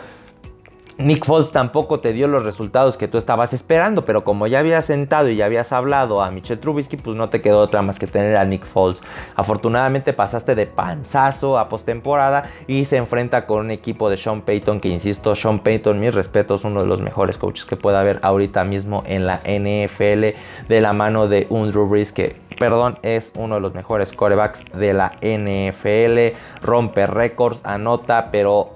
Nick 0.99 1.25
Foles 1.25 1.50
tampoco 1.52 2.00
te 2.00 2.12
dio 2.12 2.28
los 2.28 2.44
resultados 2.44 2.99
que 2.99 3.08
tú 3.08 3.16
estabas 3.16 3.54
esperando, 3.54 4.04
pero 4.04 4.25
como 4.25 4.46
ya 4.46 4.58
habías 4.58 4.84
sentado 4.84 5.30
y 5.30 5.37
ya 5.37 5.46
habías 5.46 5.72
hablado 5.72 6.22
a 6.22 6.30
Michelle 6.30 6.61
Trubisky, 6.61 6.99
pues 6.99 7.16
no 7.16 7.30
te 7.30 7.40
quedó 7.40 7.61
otra 7.61 7.80
más 7.80 7.99
que 7.99 8.06
tener 8.06 8.37
a 8.37 8.44
Nick 8.44 8.66
Foles. 8.66 9.00
Afortunadamente 9.34 10.12
pasaste 10.12 10.54
de 10.54 10.66
panzazo 10.66 11.58
a 11.58 11.68
postemporada 11.68 12.50
y 12.66 12.84
se 12.84 12.99
enfrenta 12.99 13.46
con 13.46 13.61
un 13.61 13.70
equipo 13.70 14.11
de 14.11 14.18
Sean 14.18 14.42
Payton, 14.42 14.80
que 14.80 14.88
insisto, 14.88 15.34
Sean 15.34 15.61
Payton, 15.61 15.99
mis 15.99 16.14
respetos, 16.14 16.64
uno 16.64 16.80
de 16.80 16.87
los 16.87 17.00
mejores 17.00 17.38
coaches 17.38 17.64
que 17.64 17.76
pueda 17.76 18.00
haber 18.00 18.20
ahorita 18.22 18.64
mismo 18.64 19.02
en 19.06 19.26
la 19.26 19.40
NFL, 19.44 20.37
de 20.68 20.80
la 20.80 20.92
mano 20.92 21.26
de 21.26 21.46
un 21.49 21.70
Drew 21.70 21.88
Brees 21.88 22.12
que 22.12 22.37
perdón, 22.58 22.99
es 23.02 23.32
uno 23.34 23.56
de 23.56 23.61
los 23.61 23.75
mejores 23.75 24.12
corebacks 24.12 24.64
de 24.72 24.92
la 24.92 25.14
NFL. 25.20 26.37
Rompe 26.62 27.06
récords, 27.06 27.61
anota, 27.64 28.28
pero 28.30 28.75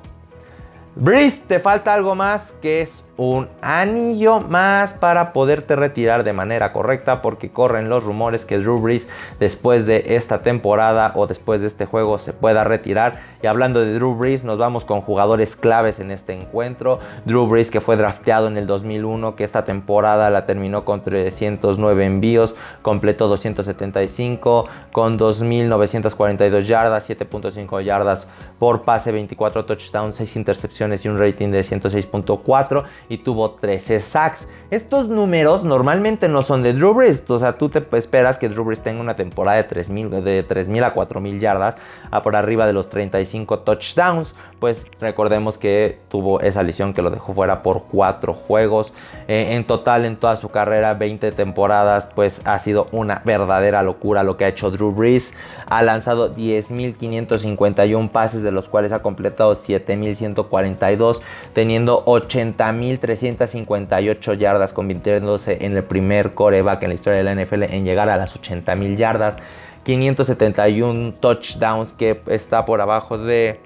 Breeze, 0.98 1.42
te 1.46 1.58
falta 1.58 1.92
algo 1.92 2.14
más 2.14 2.54
que 2.62 2.80
es 2.80 3.04
un 3.18 3.48
anillo 3.60 4.40
más 4.40 4.94
para 4.94 5.32
poderte 5.32 5.76
retirar 5.76 6.24
de 6.24 6.32
manera 6.32 6.72
correcta 6.72 7.20
porque 7.20 7.50
corren 7.50 7.88
los 7.90 8.04
rumores 8.04 8.44
que 8.46 8.58
Drew 8.58 8.80
Brees 8.80 9.06
después 9.38 9.86
de 9.86 10.16
esta 10.16 10.42
temporada 10.42 11.12
o 11.14 11.26
después 11.26 11.60
de 11.60 11.66
este 11.66 11.84
juego 11.84 12.18
se 12.18 12.32
pueda 12.32 12.64
retirar. 12.64 13.20
Y 13.42 13.46
hablando 13.46 13.80
de 13.80 13.94
Drew 13.94 14.14
Brees 14.14 14.42
nos 14.42 14.56
vamos 14.56 14.86
con 14.86 15.02
jugadores 15.02 15.54
claves 15.54 15.98
en 16.00 16.10
este 16.10 16.32
encuentro. 16.32 16.98
Drew 17.26 17.46
Brees 17.46 17.70
que 17.70 17.82
fue 17.82 17.96
drafteado 17.96 18.48
en 18.48 18.56
el 18.56 18.66
2001 18.66 19.36
que 19.36 19.44
esta 19.44 19.66
temporada 19.66 20.30
la 20.30 20.46
terminó 20.46 20.86
con 20.86 21.02
309 21.02 22.04
envíos 22.06 22.54
completó 22.80 23.28
275 23.28 24.66
con 24.92 25.18
2942 25.18 26.66
yardas 26.66 27.08
7.5 27.10 27.82
yardas 27.82 28.26
por 28.58 28.82
pase 28.82 29.12
24 29.12 29.64
touchdowns 29.64 30.16
6 30.16 30.36
intercepciones 30.36 31.04
y 31.04 31.08
un 31.08 31.18
rating 31.18 31.50
de 31.50 31.60
106.4 31.60 32.84
y 33.08 33.18
tuvo 33.18 33.52
13 33.52 34.00
sacks. 34.00 34.48
Estos 34.70 35.08
números 35.08 35.64
normalmente 35.64 36.28
no 36.28 36.42
son 36.42 36.62
de 36.62 36.72
Drew 36.72 36.92
Brees, 36.92 37.22
o 37.28 37.38
sea, 37.38 37.56
tú 37.56 37.68
te 37.68 37.84
esperas 37.96 38.38
que 38.38 38.48
Drew 38.48 38.64
Brees 38.64 38.82
tenga 38.82 39.00
una 39.00 39.14
temporada 39.14 39.62
de 39.62 39.68
3.000 39.68 40.22
de 40.22 40.84
a 40.84 40.94
4.000 40.94 41.38
yardas 41.38 41.76
por 42.22 42.36
arriba 42.36 42.66
de 42.66 42.72
los 42.72 42.88
35 42.88 43.60
touchdowns, 43.60 44.34
pues 44.58 44.86
recordemos 45.00 45.58
que 45.58 45.98
tuvo 46.08 46.40
esa 46.40 46.62
lesión 46.62 46.94
que 46.94 47.02
lo 47.02 47.10
dejó 47.10 47.34
fuera 47.34 47.62
por 47.62 47.84
4 47.84 48.32
juegos. 48.34 48.92
Eh, 49.28 49.54
en 49.54 49.64
total 49.64 50.04
en 50.04 50.16
toda 50.16 50.36
su 50.36 50.48
carrera, 50.48 50.94
20 50.94 51.32
temporadas, 51.32 52.06
pues 52.14 52.40
ha 52.44 52.58
sido 52.58 52.88
una 52.92 53.22
verdadera 53.24 53.82
locura 53.82 54.22
lo 54.22 54.36
que 54.36 54.46
ha 54.46 54.48
hecho 54.48 54.70
Drew 54.70 54.92
Brees. 54.92 55.34
Ha 55.68 55.82
lanzado 55.82 56.34
10.551 56.34 58.10
pases, 58.10 58.42
de 58.46 58.52
los 58.52 58.70
cuales 58.70 58.92
ha 58.92 59.00
completado 59.00 59.52
7.142, 59.52 61.20
teniendo 61.52 62.02
80.358 62.06 64.38
yardas, 64.38 64.72
convirtiéndose 64.72 65.66
en 65.66 65.76
el 65.76 65.84
primer 65.84 66.32
coreback 66.32 66.84
en 66.84 66.88
la 66.88 66.94
historia 66.94 67.22
de 67.22 67.24
la 67.24 67.34
NFL 67.34 67.64
en 67.64 67.84
llegar 67.84 68.08
a 68.08 68.16
las 68.16 68.40
80.000 68.40 68.96
yardas. 68.96 69.36
571 69.82 71.16
touchdowns 71.20 71.92
que 71.92 72.22
está 72.26 72.64
por 72.64 72.80
abajo 72.80 73.18
de 73.18 73.60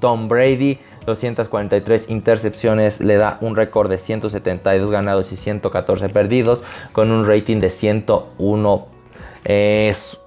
Tom 0.00 0.26
Brady. 0.28 0.80
243 1.06 2.10
intercepciones, 2.10 3.00
le 3.00 3.14
da 3.14 3.38
un 3.40 3.54
récord 3.54 3.88
de 3.88 3.98
172 3.98 4.90
ganados 4.90 5.30
y 5.32 5.36
114 5.36 6.08
perdidos, 6.08 6.64
con 6.92 7.12
un 7.12 7.24
rating 7.26 7.60
de 7.60 7.70
101. 7.70 8.88
Es 9.44 10.18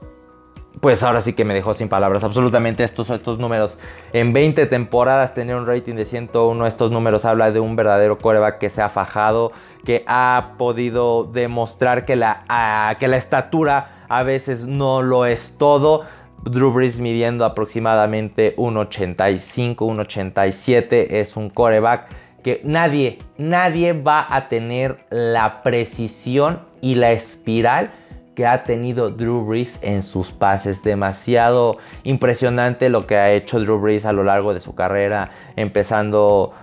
pues 0.81 1.03
ahora 1.03 1.21
sí 1.21 1.33
que 1.33 1.45
me 1.45 1.53
dejó 1.53 1.73
sin 1.73 1.89
palabras. 1.89 2.23
Absolutamente 2.23 2.83
estos, 2.83 3.09
estos 3.09 3.37
números. 3.37 3.77
En 4.13 4.33
20 4.33 4.65
temporadas 4.67 5.33
tener 5.33 5.55
un 5.55 5.67
rating 5.67 5.95
de 5.95 6.05
101, 6.05 6.65
estos 6.65 6.91
números 6.91 7.25
habla 7.25 7.51
de 7.51 7.59
un 7.59 7.75
verdadero 7.75 8.17
coreback 8.17 8.59
que 8.59 8.69
se 8.69 8.81
ha 8.81 8.89
fajado, 8.89 9.51
que 9.83 10.03
ha 10.07 10.53
podido 10.57 11.25
demostrar 11.25 12.05
que 12.05 12.15
la, 12.15 12.95
que 12.99 13.07
la 13.07 13.17
estatura 13.17 14.05
a 14.07 14.23
veces 14.23 14.67
no 14.67 15.01
lo 15.01 15.25
es 15.25 15.55
todo. 15.57 16.05
Drew 16.43 16.71
Brees 16.71 16.99
midiendo 16.99 17.43
aproximadamente 17.43 18.55
1.85, 18.55 19.75
1.87 19.75 21.07
es 21.09 21.35
un 21.35 21.49
coreback 21.49 22.07
que 22.41 22.61
nadie, 22.63 23.17
nadie 23.37 23.91
va 23.91 24.25
a 24.29 24.47
tener 24.47 25.05
la 25.09 25.61
precisión 25.61 26.61
y 26.79 26.95
la 26.95 27.11
espiral 27.11 27.91
que 28.35 28.45
ha 28.45 28.63
tenido 28.63 29.09
Drew 29.09 29.45
Brees 29.45 29.79
en 29.81 30.01
sus 30.01 30.31
pases. 30.31 30.83
Demasiado 30.83 31.77
impresionante 32.03 32.89
lo 32.89 33.05
que 33.07 33.17
ha 33.17 33.31
hecho 33.31 33.59
Drew 33.59 33.79
Brees 33.79 34.05
a 34.05 34.13
lo 34.13 34.23
largo 34.23 34.53
de 34.53 34.59
su 34.59 34.75
carrera, 34.75 35.31
empezando 35.55 36.53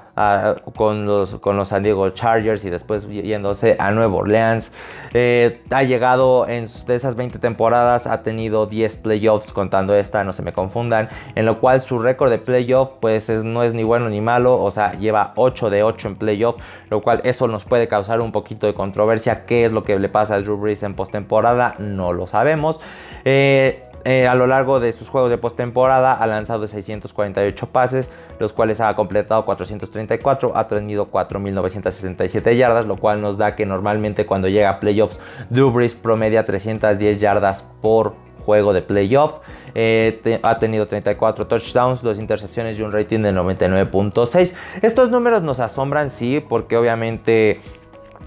con, 0.75 1.05
los, 1.05 1.35
con 1.41 1.57
los 1.57 1.69
San 1.69 1.83
Diego 1.83 2.09
Chargers 2.11 2.65
y 2.65 2.71
después 2.71 3.07
yéndose 3.09 3.77
a 3.79 3.91
Nueva 3.91 4.17
Orleans. 4.17 4.73
Eh, 5.13 5.63
ha 5.71 5.83
llegado 5.83 6.49
en 6.49 6.67
de 6.87 6.95
esas 6.95 7.17
20 7.17 7.39
temporadas, 7.39 8.07
ha 8.07 8.23
tenido 8.23 8.67
10 8.67 8.97
playoffs 8.99 9.53
contando 9.53 9.95
esta, 9.95 10.25
no 10.25 10.33
se 10.33 10.43
me 10.43 10.53
confundan, 10.53 11.09
en 11.35 11.47
lo 11.47 11.61
cual 11.61 11.81
su 11.81 11.99
récord 11.99 12.31
de 12.31 12.39
playoff 12.39 12.91
pues 13.01 13.29
no 13.29 13.63
es 13.63 13.75
ni 13.75 13.83
bueno 13.83 14.09
ni 14.09 14.21
malo, 14.21 14.59
o 14.59 14.71
sea, 14.71 14.93
lleva 14.93 15.33
8 15.37 15.71
de 15.71 15.83
8 15.83 16.09
en 16.09 16.17
playoff, 16.17 16.57
lo 16.91 17.03
cual 17.03 17.21
eso 17.25 17.49
nos 17.49 17.65
puede 17.65 17.89
causar 17.89 18.21
un 18.21 18.33
poquito 18.33 18.67
de 18.67 18.75
controversia. 18.75 19.45
¿Qué 19.47 19.65
es 19.65 19.73
lo 19.73 19.83
que 19.83 19.99
le 19.99 20.09
pasa 20.09 20.37
a 20.37 20.41
Drew 20.41 20.57
Brees 20.57 20.83
en 20.83 20.95
postemporada? 20.95 21.75
No 21.79 22.13
lo 22.13 22.27
sabemos. 22.27 22.81
Eh, 23.25 23.86
eh, 24.07 24.29
a 24.29 24.37
lo 24.37 24.47
largo 24.47 24.79
de 24.79 24.93
sus 24.93 25.09
juegos 25.09 25.31
de 25.31 25.37
postemporada 25.37 26.13
ha 26.13 26.27
lanzado 26.29 26.69
648 26.69 27.67
pases, 27.71 28.09
los 28.39 28.53
cuales 28.53 28.81
ha 28.81 28.95
completado 28.95 29.45
434, 29.45 30.57
ha 30.57 30.69
tenido 30.69 31.11
4.967 31.11 32.57
yardas, 32.57 32.87
lo 32.87 32.99
cual 32.99 33.21
nos 33.21 33.37
da 33.37 33.57
que 33.57 33.67
normalmente 33.67 34.25
cuando 34.25 34.49
llega 34.49 34.71
a 34.71 34.79
playoffs, 34.79 35.19
Drew 35.51 35.75
promedia 36.01 36.47
310 36.47 37.21
yardas 37.21 37.65
por 37.83 38.15
juego 38.45 38.73
de 38.73 38.83
playoff. 38.83 39.41
Eh, 39.75 40.39
ha 40.43 40.59
tenido 40.61 40.87
34 40.87 41.49
touchdowns, 41.49 42.01
2 42.01 42.19
intercepciones 42.21 42.79
y 42.79 42.83
un 42.83 42.93
rating 42.93 43.21
de 43.21 43.33
99.6. 43.33 44.55
Estos 44.83 45.11
números 45.11 45.43
nos 45.43 45.59
asombran, 45.59 46.13
sí, 46.13 46.43
porque 46.49 46.77
obviamente 46.77 47.61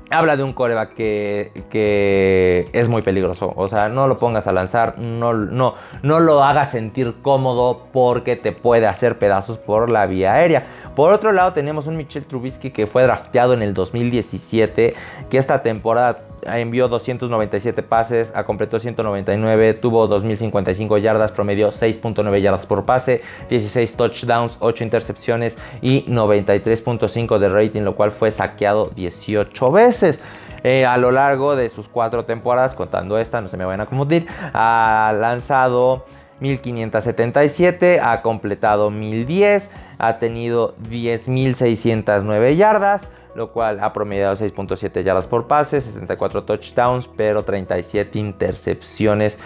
habla 0.09 0.37
de 0.37 0.43
un 0.43 0.53
coreback 0.53 0.93
que, 0.93 1.51
que, 1.69 2.69
es 2.73 2.89
muy 2.89 3.01
peligroso. 3.01 3.53
O 3.55 3.67
sea, 3.67 3.89
no 3.89 4.07
lo 4.07 4.19
pongas 4.19 4.47
a 4.47 4.51
lanzar, 4.51 4.97
no, 4.97 5.33
no, 5.33 5.75
no 6.03 6.19
lo 6.19 6.43
hagas 6.43 6.71
sentir 6.71 7.15
cómodo 7.21 7.87
porque 7.91 8.35
te 8.35 8.51
puede 8.51 8.87
hacer 8.87 9.17
pedazos 9.19 9.57
por 9.57 9.91
la 9.91 10.05
vía 10.05 10.33
aérea. 10.33 10.65
Por 10.95 11.13
otro 11.13 11.31
lado, 11.31 11.53
tenemos 11.53 11.87
un 11.87 11.97
Michel 11.97 12.25
Trubisky 12.25 12.71
que 12.71 12.87
fue 12.87 13.03
drafteado 13.03 13.53
en 13.53 13.61
el 13.61 13.73
2017, 13.73 14.95
que 15.29 15.37
esta 15.37 15.61
temporada 15.63 16.28
envió 16.45 16.87
297 16.87 17.83
pases, 17.83 18.31
completó 18.45 18.79
199, 18.79 19.73
tuvo 19.75 20.07
2055 20.07 20.97
yardas, 20.97 21.31
promedió 21.31 21.69
6.9 21.69 22.41
yardas 22.41 22.65
por 22.65 22.85
pase, 22.85 23.21
16 23.49 23.95
touchdowns, 23.95 24.57
8 24.59 24.83
intercepciones 24.83 25.57
y 25.81 26.03
93.5 26.05 27.37
de 27.37 27.49
rating, 27.49 27.81
lo 27.81 27.95
cual 27.95 28.11
fue 28.11 28.31
saqueado 28.31 28.91
18 28.95 29.71
veces. 29.71 30.19
Eh, 30.63 30.85
a 30.85 30.97
lo 30.97 31.11
largo 31.11 31.55
de 31.55 31.69
sus 31.69 31.87
cuatro 31.87 32.25
temporadas, 32.25 32.75
contando 32.75 33.17
esta, 33.17 33.39
no 33.41 33.47
se 33.47 33.55
me 33.55 33.65
vayan 33.65 33.81
a 33.81 33.85
confundir, 33.85 34.27
ha 34.53 35.13
lanzado 35.17 36.05
1577, 36.39 37.99
ha 38.01 38.21
completado 38.21 38.91
1010, 38.91 39.71
ha 39.97 40.19
tenido 40.19 40.75
10.609 40.89 42.55
yardas, 42.55 43.09
lo 43.39 43.53
cual 43.53 43.79
ha 43.81 43.93
promediado 43.93 44.35
6.7 44.35 45.01
yardas 45.01 45.25
por 45.25 45.47
pase, 45.47 45.79
64 45.79 46.43
touchdowns, 46.43 47.07
pero 47.07 47.43
37 47.43 48.19
intercepciones 48.19 49.37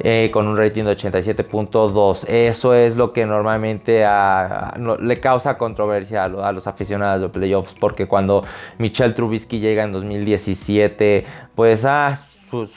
eh, 0.00 0.30
con 0.32 0.48
un 0.48 0.56
rating 0.56 0.84
de 0.84 0.96
87.2. 0.96 2.26
Eso 2.30 2.72
es 2.72 2.96
lo 2.96 3.12
que 3.12 3.26
normalmente 3.26 4.06
le 5.00 5.20
causa 5.20 5.58
controversia 5.58 6.24
a, 6.24 6.52
los 6.52 6.66
aficionados 6.66 7.20
de 7.20 7.28
playoffs, 7.28 7.74
porque 7.78 8.08
cuando 8.08 8.42
Michelle 8.78 9.12
Trubisky 9.12 9.60
llega 9.60 9.84
en 9.84 9.92
2017, 9.92 11.26
pues 11.54 11.84
ah, 11.84 12.18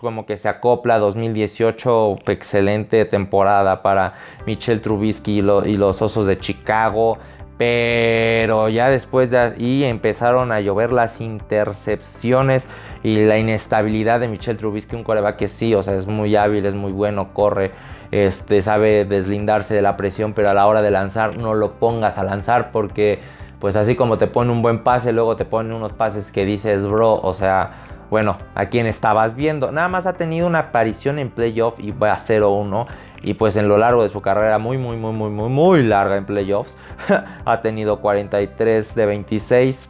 como 0.02 0.26
que 0.26 0.38
se 0.38 0.50
acopla 0.50 1.00
2018, 1.00 2.18
excelente 2.28 3.06
temporada 3.06 3.82
para 3.82 4.16
Michelle 4.46 4.82
Trubisky 4.82 5.40
y 5.40 5.78
los 5.78 6.02
Osos 6.02 6.28
de 6.28 6.38
Chicago. 6.38 7.18
Pero 7.58 8.68
ya 8.68 8.90
después 8.90 9.30
de 9.32 9.38
ahí 9.38 9.84
empezaron 9.86 10.52
a 10.52 10.60
llover 10.60 10.92
las 10.92 11.22
intercepciones 11.22 12.68
y 13.02 13.24
la 13.26 13.38
inestabilidad 13.38 14.20
de 14.20 14.28
Michel 14.28 14.58
Trubisky, 14.58 14.96
un 14.96 15.04
coreback 15.04 15.38
que 15.38 15.48
sí, 15.48 15.74
o 15.74 15.82
sea, 15.82 15.96
es 15.96 16.06
muy 16.06 16.36
hábil, 16.36 16.66
es 16.66 16.76
muy 16.76 16.92
bueno, 16.92 17.34
corre, 17.34 17.72
este, 18.12 18.62
sabe 18.62 19.06
deslindarse 19.06 19.74
de 19.74 19.82
la 19.82 19.96
presión, 19.96 20.34
pero 20.34 20.50
a 20.50 20.54
la 20.54 20.68
hora 20.68 20.82
de 20.82 20.92
lanzar 20.92 21.38
no 21.38 21.54
lo 21.54 21.74
pongas 21.74 22.18
a 22.18 22.24
lanzar 22.24 22.72
porque 22.72 23.20
pues 23.60 23.76
así 23.76 23.96
como 23.96 24.18
te 24.18 24.28
pone 24.28 24.52
un 24.52 24.62
buen 24.62 24.84
pase, 24.84 25.14
luego 25.14 25.38
te 25.38 25.46
pone 25.46 25.74
unos 25.74 25.94
pases 25.94 26.32
que 26.32 26.46
dices, 26.46 26.86
bro, 26.86 27.16
o 27.16 27.34
sea, 27.34 27.72
bueno, 28.10 28.38
a 28.54 28.68
quién 28.68 28.86
estabas 28.86 29.36
viendo. 29.36 29.72
Nada 29.72 29.88
más 29.88 30.06
ha 30.06 30.14
tenido 30.14 30.46
una 30.46 30.60
aparición 30.60 31.20
en 31.20 31.30
playoff 31.30 31.80
y 31.80 31.92
va 31.92 32.14
a 32.14 32.18
0-1 32.18 32.86
y 33.26 33.34
pues 33.34 33.56
en 33.56 33.68
lo 33.68 33.78
largo 33.78 34.04
de 34.04 34.10
su 34.10 34.22
carrera 34.22 34.60
muy 34.60 34.78
muy 34.78 34.96
muy 34.98 35.12
muy 35.12 35.32
muy 35.32 35.50
muy 35.50 35.84
larga 35.84 36.16
en 36.16 36.26
playoffs 36.26 36.78
ha 37.46 37.62
tenido 37.62 38.00
43 38.00 38.96
de 38.96 39.06
26, 39.06 39.90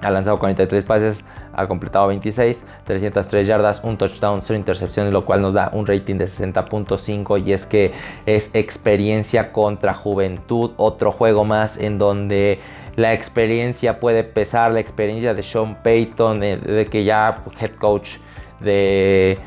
ha 0.00 0.10
lanzado 0.10 0.38
43 0.38 0.82
pases, 0.84 1.24
ha 1.52 1.66
completado 1.68 2.06
26, 2.08 2.62
303 2.84 3.46
yardas, 3.46 3.84
un 3.84 3.98
touchdown, 3.98 4.40
0 4.40 4.58
intercepciones, 4.58 5.12
lo 5.12 5.26
cual 5.26 5.42
nos 5.42 5.54
da 5.54 5.70
un 5.74 5.86
rating 5.86 6.16
de 6.16 6.24
60.5 6.24 7.44
y 7.44 7.52
es 7.52 7.66
que 7.66 7.92
es 8.24 8.50
experiencia 8.54 9.52
contra 9.52 9.92
juventud, 9.92 10.72
otro 10.78 11.12
juego 11.12 11.44
más 11.44 11.76
en 11.76 11.98
donde 11.98 12.58
la 12.96 13.12
experiencia 13.12 14.00
puede 14.00 14.24
pesar, 14.24 14.72
la 14.72 14.80
experiencia 14.80 15.34
de 15.34 15.42
Sean 15.42 15.82
Payton, 15.82 16.40
de, 16.40 16.56
de 16.56 16.86
que 16.86 17.04
ya 17.04 17.42
head 17.60 17.72
coach 17.78 18.16
de 18.60 19.38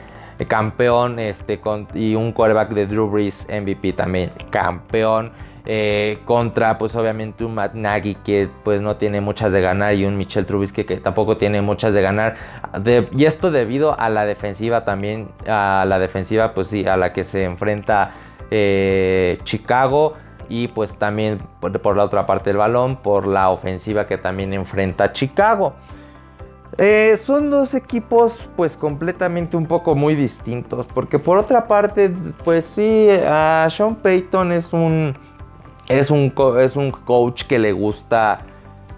campeón 0.43 1.19
este, 1.19 1.61
y 1.93 2.15
un 2.15 2.33
quarterback 2.33 2.71
de 2.71 2.87
Drew 2.87 3.09
Brees 3.09 3.47
MVP 3.49 3.93
también 3.93 4.31
campeón. 4.49 5.31
Eh, 5.67 6.19
contra 6.25 6.77
pues 6.77 6.95
obviamente 6.95 7.43
un 7.43 7.55
Matt 7.55 7.73
Nagy 7.73 8.13
que 8.23 8.47
pues 8.63 8.81
no 8.81 8.97
tiene 8.97 9.19
muchas 9.19 9.51
de 9.51 9.61
ganar 9.61 9.95
y 9.95 10.05
un 10.05 10.15
Michel 10.15 10.45
Trubisky 10.45 10.83
que 10.83 10.97
tampoco 10.97 11.37
tiene 11.37 11.63
muchas 11.63 11.91
de 11.95 12.03
ganar 12.03 12.35
y 13.11 13.25
esto 13.25 13.49
debido 13.49 13.99
a 13.99 14.09
la 14.09 14.27
defensiva 14.27 14.85
también 14.85 15.29
a 15.47 15.83
la 15.87 15.97
defensiva 15.97 16.53
pues 16.53 16.67
sí 16.67 16.85
a 16.85 16.97
la 16.97 17.13
que 17.13 17.25
se 17.25 17.45
enfrenta 17.45 18.11
eh, 18.51 19.39
Chicago 19.43 20.13
y 20.49 20.67
pues 20.67 20.99
también 20.99 21.39
por 21.59 21.97
la 21.97 22.03
otra 22.03 22.27
parte 22.27 22.51
del 22.51 22.57
balón 22.57 22.97
por 22.97 23.25
la 23.25 23.49
ofensiva 23.49 24.05
que 24.05 24.19
también 24.19 24.53
enfrenta 24.53 25.13
Chicago 25.13 25.73
eh, 26.77 27.17
son 27.23 27.49
dos 27.49 27.73
equipos 27.73 28.49
pues 28.57 28.75
completamente 28.75 29.55
un 29.55 29.65
poco 29.65 29.95
muy 29.95 30.13
distintos 30.13 30.85
porque 30.87 31.19
por 31.19 31.37
otra 31.37 31.67
parte 31.67 32.11
pues 32.43 32.65
sí 32.65 33.07
a 33.25 33.67
Sean 33.69 33.95
Payton 33.95 34.51
es 34.51 34.73
un 34.73 35.15
es 35.87 36.11
un, 36.11 36.33
es 36.59 36.75
un 36.75 36.91
coach 36.91 37.43
que 37.43 37.59
le 37.59 37.71
gusta 37.71 38.39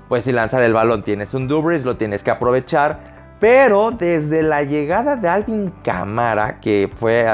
pues 0.08 0.24
si 0.24 0.32
lanzar 0.32 0.64
el 0.64 0.74
balón 0.74 1.04
tienes 1.04 1.36
un 1.36 1.48
Dubris 1.48 1.86
lo 1.86 1.98
tienes 1.98 2.24
que 2.24 2.32
aprovechar 2.32 3.36
pero 3.40 3.92
desde 3.92 4.42
la 4.42 4.64
llegada 4.64 5.16
de 5.16 5.28
Alvin 5.28 5.72
Camara 5.84 6.60
que 6.60 6.90
fue 6.96 7.28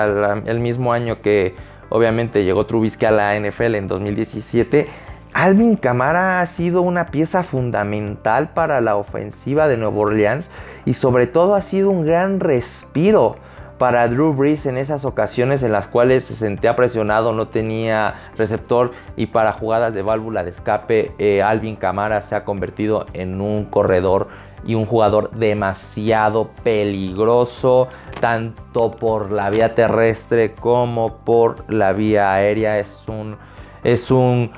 el 0.45 0.59
mismo 0.59 0.91
año 0.91 1.21
que 1.21 1.55
obviamente 1.87 2.43
llegó 2.43 2.65
Trubisky 2.65 3.05
a 3.05 3.11
la 3.11 3.39
NFL 3.39 3.75
en 3.75 3.87
2017 3.87 4.89
Alvin 5.33 5.75
Camara 5.75 6.41
ha 6.41 6.45
sido 6.45 6.83
una 6.83 7.07
pieza 7.07 7.41
fundamental 7.41 8.49
para 8.53 8.81
la 8.81 8.95
ofensiva 8.95 9.67
de 9.67 9.77
Nueva 9.77 9.97
Orleans 9.97 10.49
y 10.85 10.93
sobre 10.93 11.25
todo 11.25 11.55
ha 11.55 11.61
sido 11.61 11.89
un 11.89 12.05
gran 12.05 12.39
respiro 12.39 13.37
para 13.79 14.07
Drew 14.07 14.33
Brees 14.33 14.67
en 14.67 14.77
esas 14.77 15.05
ocasiones 15.05 15.63
en 15.63 15.71
las 15.71 15.87
cuales 15.87 16.23
se 16.23 16.35
sentía 16.35 16.75
presionado, 16.75 17.33
no 17.33 17.47
tenía 17.47 18.13
receptor 18.37 18.91
y 19.15 19.25
para 19.25 19.53
jugadas 19.53 19.95
de 19.95 20.03
válvula 20.03 20.43
de 20.43 20.51
escape, 20.51 21.11
eh, 21.17 21.41
Alvin 21.41 21.75
Camara 21.77 22.21
se 22.21 22.35
ha 22.35 22.45
convertido 22.45 23.07
en 23.13 23.41
un 23.41 23.65
corredor 23.65 24.27
y 24.65 24.75
un 24.75 24.85
jugador 24.85 25.31
demasiado 25.31 26.51
peligroso, 26.63 27.89
tanto 28.21 28.91
por 28.91 29.31
la 29.31 29.49
vía 29.49 29.75
terrestre 29.75 30.53
como 30.53 31.17
por 31.17 31.65
la 31.73 31.91
vía 31.91 32.33
aérea. 32.33 32.79
Es 32.79 33.03
un, 33.07 33.35
es 33.83 34.09
un 34.09 34.51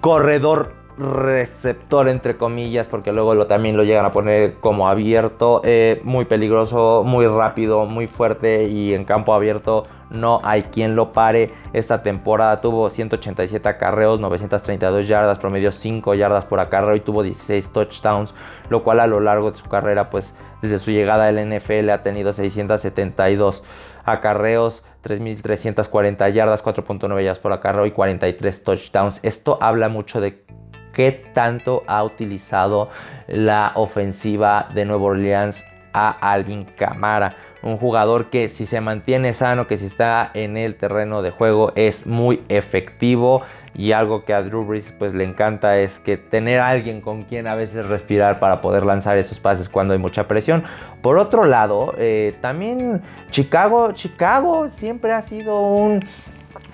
corredor 0.00 0.72
receptor 0.98 2.08
entre 2.08 2.36
comillas 2.36 2.86
porque 2.86 3.12
luego 3.12 3.34
lo, 3.34 3.46
también 3.46 3.76
lo 3.76 3.84
llegan 3.84 4.04
a 4.04 4.12
poner 4.12 4.54
como 4.60 4.88
abierto 4.88 5.62
eh, 5.64 6.00
muy 6.04 6.26
peligroso 6.26 7.02
muy 7.06 7.26
rápido 7.26 7.86
muy 7.86 8.06
fuerte 8.06 8.68
y 8.68 8.92
en 8.92 9.04
campo 9.04 9.32
abierto 9.32 9.86
no 10.10 10.40
hay 10.42 10.64
quien 10.64 10.96
lo 10.96 11.12
pare. 11.12 11.52
Esta 11.72 12.02
temporada 12.02 12.60
tuvo 12.60 12.90
187 12.90 13.68
acarreos 13.68 14.20
932 14.20 15.06
yardas 15.06 15.38
promedio 15.38 15.72
5 15.72 16.14
yardas 16.14 16.44
por 16.44 16.60
acarreo 16.60 16.96
y 16.96 17.00
tuvo 17.00 17.22
16 17.22 17.68
touchdowns 17.72 18.34
lo 18.68 18.82
cual 18.82 19.00
a 19.00 19.06
lo 19.06 19.20
largo 19.20 19.50
de 19.52 19.56
su 19.56 19.68
carrera 19.68 20.10
pues 20.10 20.34
desde 20.62 20.78
su 20.78 20.90
llegada 20.90 21.28
al 21.28 21.36
NFL 21.36 21.88
ha 21.90 22.02
tenido 22.02 22.32
672 22.32 23.64
acarreos 24.04 24.82
3.340 25.02 26.32
yardas, 26.32 26.64
4.9 26.64 27.22
yardas 27.22 27.38
por 27.38 27.52
acarreo 27.52 27.86
y 27.86 27.90
43 27.90 28.64
touchdowns. 28.64 29.20
Esto 29.22 29.58
habla 29.60 29.88
mucho 29.88 30.20
de 30.20 30.44
qué 30.92 31.12
tanto 31.12 31.82
ha 31.86 32.02
utilizado 32.04 32.90
la 33.26 33.72
ofensiva 33.76 34.68
de 34.74 34.84
Nueva 34.84 35.04
Orleans 35.04 35.64
a 35.92 36.10
Alvin 36.32 36.64
Camara. 36.64 37.36
Un 37.62 37.76
jugador 37.76 38.30
que 38.30 38.48
si 38.48 38.66
se 38.66 38.80
mantiene 38.80 39.32
sano, 39.32 39.66
que 39.66 39.76
si 39.76 39.86
está 39.86 40.30
en 40.34 40.56
el 40.56 40.76
terreno 40.76 41.22
de 41.22 41.30
juego 41.30 41.72
es 41.76 42.06
muy 42.06 42.42
efectivo. 42.48 43.42
Y 43.74 43.92
algo 43.92 44.24
que 44.24 44.34
a 44.34 44.42
Drew 44.42 44.64
Brees 44.64 44.92
pues 44.98 45.14
le 45.14 45.24
encanta 45.24 45.78
es 45.78 45.98
que 45.98 46.16
tener 46.16 46.60
a 46.60 46.68
alguien 46.68 47.00
con 47.00 47.22
quien 47.24 47.46
a 47.46 47.54
veces 47.54 47.86
respirar 47.86 48.40
para 48.40 48.60
poder 48.60 48.84
lanzar 48.84 49.16
esos 49.16 49.38
pases 49.38 49.68
cuando 49.68 49.92
hay 49.92 50.00
mucha 50.00 50.26
presión. 50.26 50.64
Por 51.02 51.18
otro 51.18 51.44
lado, 51.44 51.94
eh, 51.98 52.34
también 52.40 53.02
Chicago, 53.30 53.92
Chicago 53.92 54.68
siempre 54.68 55.12
ha 55.12 55.22
sido 55.22 55.60
un, 55.60 56.04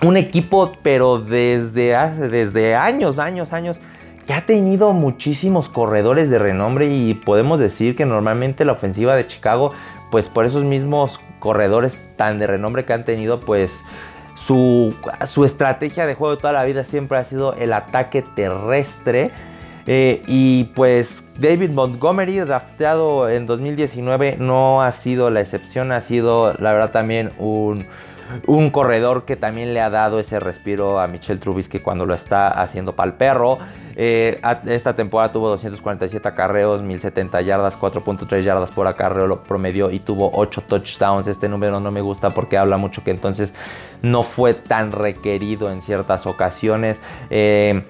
un 0.01 0.17
equipo, 0.17 0.73
pero 0.81 1.19
desde, 1.19 1.95
hace, 1.95 2.29
desde 2.29 2.75
años, 2.75 3.19
años, 3.19 3.53
años 3.53 3.79
ya 4.27 4.37
ha 4.37 4.41
tenido 4.45 4.91
muchísimos 4.91 5.69
corredores 5.69 6.29
de 6.29 6.37
renombre 6.37 6.87
y 6.87 7.13
podemos 7.13 7.59
decir 7.59 7.95
que 7.95 8.05
normalmente 8.05 8.65
la 8.65 8.73
ofensiva 8.73 9.15
de 9.15 9.25
Chicago, 9.25 9.71
pues 10.11 10.27
por 10.27 10.45
esos 10.45 10.63
mismos 10.63 11.19
corredores 11.39 11.97
tan 12.15 12.39
de 12.39 12.47
renombre 12.47 12.85
que 12.85 12.93
han 12.93 13.05
tenido, 13.05 13.39
pues 13.41 13.83
su, 14.35 14.93
su 15.25 15.45
estrategia 15.45 16.05
de 16.05 16.15
juego 16.15 16.35
de 16.35 16.41
toda 16.41 16.53
la 16.53 16.63
vida 16.63 16.83
siempre 16.83 17.17
ha 17.17 17.23
sido 17.23 17.53
el 17.53 17.73
ataque 17.73 18.21
terrestre. 18.21 19.31
Eh, 19.89 20.21
y 20.27 20.65
pues 20.75 21.23
David 21.37 21.69
Montgomery, 21.69 22.39
drafteado 22.39 23.29
en 23.29 23.45
2019, 23.45 24.35
no 24.37 24.81
ha 24.81 24.91
sido 24.91 25.29
la 25.29 25.39
excepción, 25.39 25.93
ha 25.93 26.01
sido 26.01 26.53
la 26.59 26.73
verdad 26.73 26.91
también 26.91 27.31
un 27.37 27.85
un 28.45 28.69
corredor 28.69 29.25
que 29.25 29.35
también 29.35 29.73
le 29.73 29.81
ha 29.81 29.89
dado 29.89 30.19
ese 30.19 30.39
respiro 30.39 30.99
a 30.99 31.07
Michel 31.07 31.39
Trubisky 31.39 31.79
cuando 31.79 32.05
lo 32.05 32.13
está 32.13 32.47
haciendo 32.47 32.95
para 32.95 33.11
el 33.11 33.17
perro. 33.17 33.59
Eh, 33.95 34.39
esta 34.67 34.95
temporada 34.95 35.31
tuvo 35.31 35.49
247 35.49 36.27
acarreos, 36.27 36.81
1070 36.81 37.41
yardas, 37.41 37.79
4.3 37.79 38.41
yardas 38.41 38.71
por 38.71 38.87
acarreo 38.87 39.27
lo 39.27 39.43
promedió 39.43 39.91
y 39.91 39.99
tuvo 39.99 40.31
8 40.33 40.61
touchdowns. 40.67 41.27
Este 41.27 41.49
número 41.49 41.79
no 41.79 41.91
me 41.91 42.01
gusta 42.01 42.33
porque 42.33 42.57
habla 42.57 42.77
mucho 42.77 43.03
que 43.03 43.11
entonces 43.11 43.53
no 44.01 44.23
fue 44.23 44.53
tan 44.53 44.91
requerido 44.91 45.71
en 45.71 45.81
ciertas 45.81 46.25
ocasiones. 46.25 47.01
Eh, 47.29 47.83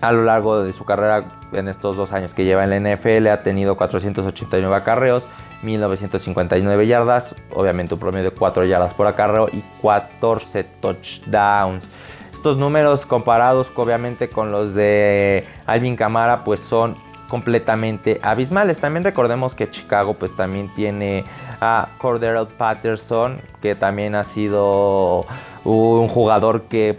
a 0.00 0.12
lo 0.12 0.24
largo 0.24 0.62
de 0.62 0.72
su 0.72 0.84
carrera, 0.84 1.24
en 1.52 1.68
estos 1.68 1.96
dos 1.96 2.12
años 2.12 2.32
que 2.32 2.44
lleva 2.44 2.62
en 2.64 2.70
la 2.70 2.94
NFL, 2.94 3.26
ha 3.28 3.42
tenido 3.42 3.76
489 3.76 4.74
acarreos 4.76 5.28
1959 5.62 6.86
yardas, 6.86 7.34
obviamente 7.54 7.94
un 7.94 8.00
promedio 8.00 8.30
de 8.30 8.36
4 8.36 8.64
yardas 8.64 8.94
por 8.94 9.06
acarreo 9.06 9.48
y 9.48 9.62
14 9.82 10.64
touchdowns. 10.80 11.88
Estos 12.32 12.56
números 12.56 13.04
comparados 13.04 13.68
obviamente 13.74 14.28
con 14.28 14.52
los 14.52 14.74
de 14.74 15.44
Alvin 15.66 15.96
Camara 15.96 16.44
pues 16.44 16.60
son 16.60 16.96
completamente 17.28 18.20
abismales. 18.22 18.78
También 18.78 19.04
recordemos 19.04 19.54
que 19.54 19.68
Chicago 19.68 20.14
pues 20.14 20.34
también 20.36 20.72
tiene 20.74 21.24
a 21.60 21.88
Cordero 21.98 22.46
Patterson 22.46 23.40
que 23.60 23.74
también 23.74 24.14
ha 24.14 24.24
sido 24.24 25.26
un 25.64 26.08
jugador 26.08 26.62
que 26.62 26.96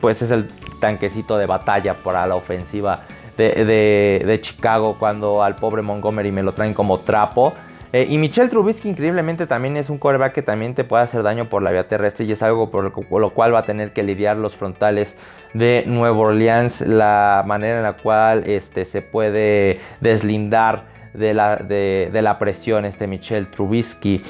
pues 0.00 0.22
es 0.22 0.30
el 0.30 0.48
tanquecito 0.80 1.36
de 1.36 1.44
batalla 1.44 1.94
para 1.94 2.26
la 2.26 2.36
ofensiva 2.36 3.02
de, 3.36 4.22
de 4.26 4.40
Chicago 4.40 4.96
cuando 4.98 5.42
al 5.42 5.56
pobre 5.56 5.82
Montgomery 5.82 6.32
me 6.32 6.42
lo 6.42 6.52
traen 6.52 6.74
como 6.74 7.00
trapo. 7.00 7.54
Eh, 7.92 8.06
y 8.08 8.18
Michel 8.18 8.48
Trubisky 8.48 8.88
increíblemente 8.88 9.46
también 9.46 9.76
es 9.76 9.90
un 9.90 9.98
quarterback 9.98 10.32
que 10.32 10.42
también 10.42 10.74
te 10.74 10.84
puede 10.84 11.02
hacer 11.02 11.24
daño 11.24 11.48
por 11.48 11.62
la 11.62 11.72
vía 11.72 11.88
terrestre 11.88 12.24
y 12.24 12.32
es 12.32 12.42
algo 12.42 12.70
por 12.70 13.20
lo 13.20 13.30
cual 13.30 13.52
va 13.52 13.60
a 13.60 13.64
tener 13.64 13.92
que 13.92 14.04
lidiar 14.04 14.36
los 14.36 14.56
frontales 14.56 15.16
de 15.54 15.84
Nueva 15.86 16.16
Orleans, 16.18 16.82
la 16.82 17.42
manera 17.46 17.78
en 17.78 17.82
la 17.82 17.94
cual 17.94 18.44
este, 18.46 18.84
se 18.84 19.02
puede 19.02 19.80
deslindar 20.00 20.84
de 21.14 21.34
la, 21.34 21.56
de, 21.56 22.10
la 22.22 22.38
presión 22.38 22.84
este 22.84 23.06
Michel 23.06 23.48
Trubisky. 23.48 24.22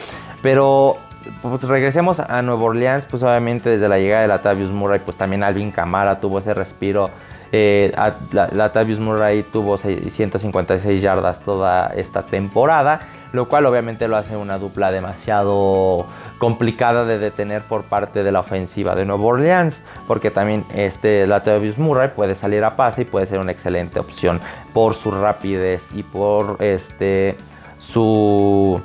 Pero 0.42 0.96
pues 1.42 1.62
regresemos 1.64 2.18
a 2.20 2.40
Nueva 2.42 2.62
Orleans, 2.62 3.04
pues 3.04 3.22
obviamente 3.22 3.68
desde 3.68 3.88
la 3.88 3.98
llegada 3.98 4.22
de 4.22 4.28
Latavius 4.28 4.70
Murray, 4.70 5.00
pues 5.00 5.16
también 5.16 5.42
Alvin 5.42 5.70
Camara 5.70 6.20
tuvo 6.20 6.38
ese 6.38 6.54
respiro. 6.54 7.10
Eh, 7.52 7.92
Latavius 8.32 9.00
Murray 9.00 9.42
tuvo 9.42 9.76
156 9.76 11.02
yardas 11.02 11.40
toda 11.40 11.88
esta 11.96 12.22
temporada 12.22 13.00
lo 13.32 13.48
cual 13.48 13.66
obviamente 13.66 14.08
lo 14.08 14.16
hace 14.16 14.36
una 14.36 14.58
dupla 14.58 14.90
demasiado 14.90 16.06
complicada 16.38 17.04
de 17.04 17.18
detener 17.18 17.62
por 17.62 17.84
parte 17.84 18.22
de 18.22 18.32
la 18.32 18.40
ofensiva 18.40 18.94
de 18.94 19.04
Nueva 19.04 19.24
Orleans, 19.24 19.80
porque 20.06 20.30
también 20.30 20.64
este 20.74 21.26
Latavius 21.26 21.78
Murray 21.78 22.10
puede 22.14 22.34
salir 22.34 22.64
a 22.64 22.76
pase 22.76 23.02
y 23.02 23.04
puede 23.04 23.26
ser 23.26 23.38
una 23.38 23.52
excelente 23.52 24.00
opción 24.00 24.40
por 24.72 24.94
su 24.94 25.10
rapidez 25.10 25.88
y 25.94 26.02
por 26.02 26.56
este 26.60 27.36
su 27.78 28.80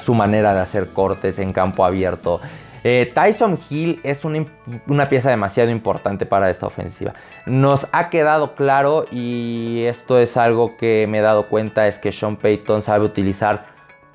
su 0.00 0.14
manera 0.14 0.54
de 0.54 0.60
hacer 0.60 0.88
cortes 0.90 1.38
en 1.38 1.52
campo 1.52 1.84
abierto. 1.84 2.40
Eh, 2.84 3.10
Tyson 3.14 3.58
Hill 3.68 4.00
es 4.02 4.24
una, 4.24 5.08
pieza 5.08 5.30
demasiado 5.30 5.70
importante 5.70 6.26
para 6.26 6.50
esta 6.50 6.66
ofensiva. 6.66 7.14
Nos 7.46 7.88
ha 7.92 8.10
quedado 8.10 8.54
claro 8.54 9.06
y 9.10 9.82
esto 9.86 10.18
es 10.18 10.36
algo 10.36 10.76
que 10.76 11.06
me 11.08 11.18
he 11.18 11.22
dado 11.22 11.48
cuenta 11.48 11.86
es 11.86 11.98
que 11.98 12.12
Sean 12.12 12.36
Payton 12.36 12.82
sabe 12.82 13.04
utilizar 13.04 13.66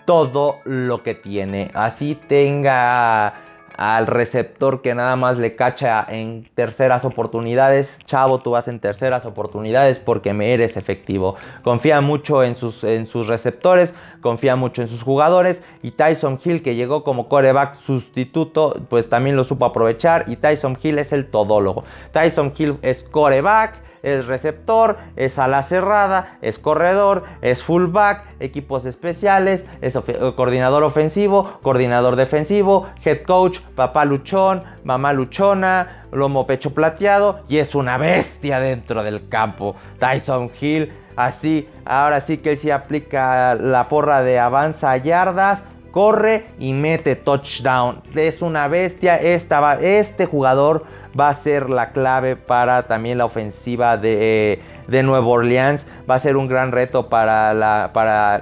todo 0.06 0.60
lo 0.66 1.04
que 1.04 1.16
tiene. 1.16 1.72
Así 1.74 2.16
tenga 2.16 3.34
al 3.78 4.08
receptor 4.08 4.82
que 4.82 4.96
nada 4.96 5.16
más 5.16 5.38
le 5.38 5.56
cacha 5.56 6.06
en 6.08 6.50
terceras 6.56 7.06
oportunidades. 7.06 8.00
Chavo, 8.06 8.40
tú 8.40 8.52
vas 8.52 8.68
en 8.68 8.80
terceras 8.80 9.26
oportunidades 9.26 10.00
porque 10.00 10.34
me 10.34 10.54
eres 10.54 10.78
efectivo. 10.78 11.36
Confía 11.64 12.02
mucho 12.02 12.44
en 12.44 12.56
sus, 12.56 12.84
en 12.84 13.06
sus 13.06 13.28
receptores, 13.28 13.94
confía 14.22 14.56
mucho 14.56 14.82
en 14.82 14.88
sus 14.88 15.04
jugadores. 15.04 15.62
Y 15.82 15.92
Tyson 15.92 16.40
Hill, 16.44 16.62
que 16.62 16.76
llegó 16.76 17.04
como 17.04 17.28
coreback 17.30 17.80
sustituto, 17.80 18.82
pues 18.90 19.10
también 19.10 19.36
lo 19.36 19.44
supo 19.44 19.66
aprovechar. 19.66 20.26
Y 20.28 20.36
Tyson 20.36 20.78
Hill 20.82 21.00
es 21.00 21.12
el 21.14 21.26
todólogo. 21.28 21.84
Tyson 22.12 22.52
Hill 22.58 22.78
es 22.82 23.04
coreback 23.04 23.82
es 24.04 24.28
receptor, 24.28 24.98
es 25.16 25.40
ala 25.40 25.64
cerrada, 25.64 26.38
es 26.42 26.60
corredor, 26.60 27.24
es 27.42 27.64
fullback, 27.64 28.26
equipos 28.42 28.86
especiales, 28.86 29.66
es 29.82 29.98
coordinador 30.36 30.84
ofensivo, 30.84 31.60
coordinador 31.64 32.18
defensivo, 32.18 32.90
head 33.04 33.24
coach, 33.24 33.62
papá 33.76 34.04
luchón, 34.06 34.64
mamá 34.84 35.14
luchona, 35.14 36.06
lomo 36.12 36.46
pecho 36.46 36.74
plateado 36.74 37.40
y 37.48 37.58
es 37.58 37.76
una 37.76 37.98
bestia 37.98 38.60
dentro 38.60 39.04
del 39.04 39.30
campo. 39.30 39.76
Tyson 40.00 40.52
Hill, 40.60 40.92
así, 41.16 41.70
ahora 41.86 42.20
sí 42.20 42.38
que 42.38 42.52
él 42.52 42.58
sí 42.58 42.72
aplica 42.72 43.56
la 43.56 43.88
porra 43.88 44.22
de 44.22 44.38
avanza 44.38 44.98
yardas, 44.98 45.64
corre 45.92 46.48
y 46.60 46.74
mete 46.74 47.16
touchdown. 47.16 48.02
Es 48.16 48.42
una 48.42 48.68
bestia. 48.68 49.18
este 49.18 50.26
jugador 50.26 50.86
va 51.20 51.30
a 51.30 51.36
ser 51.36 51.70
la 51.70 51.92
clave 51.92 52.36
para 52.36 52.84
también 52.84 53.18
la 53.18 53.26
ofensiva 53.26 53.98
de, 53.98 54.60
de 54.88 55.04
Nueva 55.04 55.28
Orleans. 55.28 55.88
Va 56.10 56.16
a 56.16 56.20
ser 56.20 56.38
un 56.38 56.48
gran 56.48 56.72
reto 56.72 57.10
para 57.10 57.54
la 57.54 57.92
para 57.94 58.42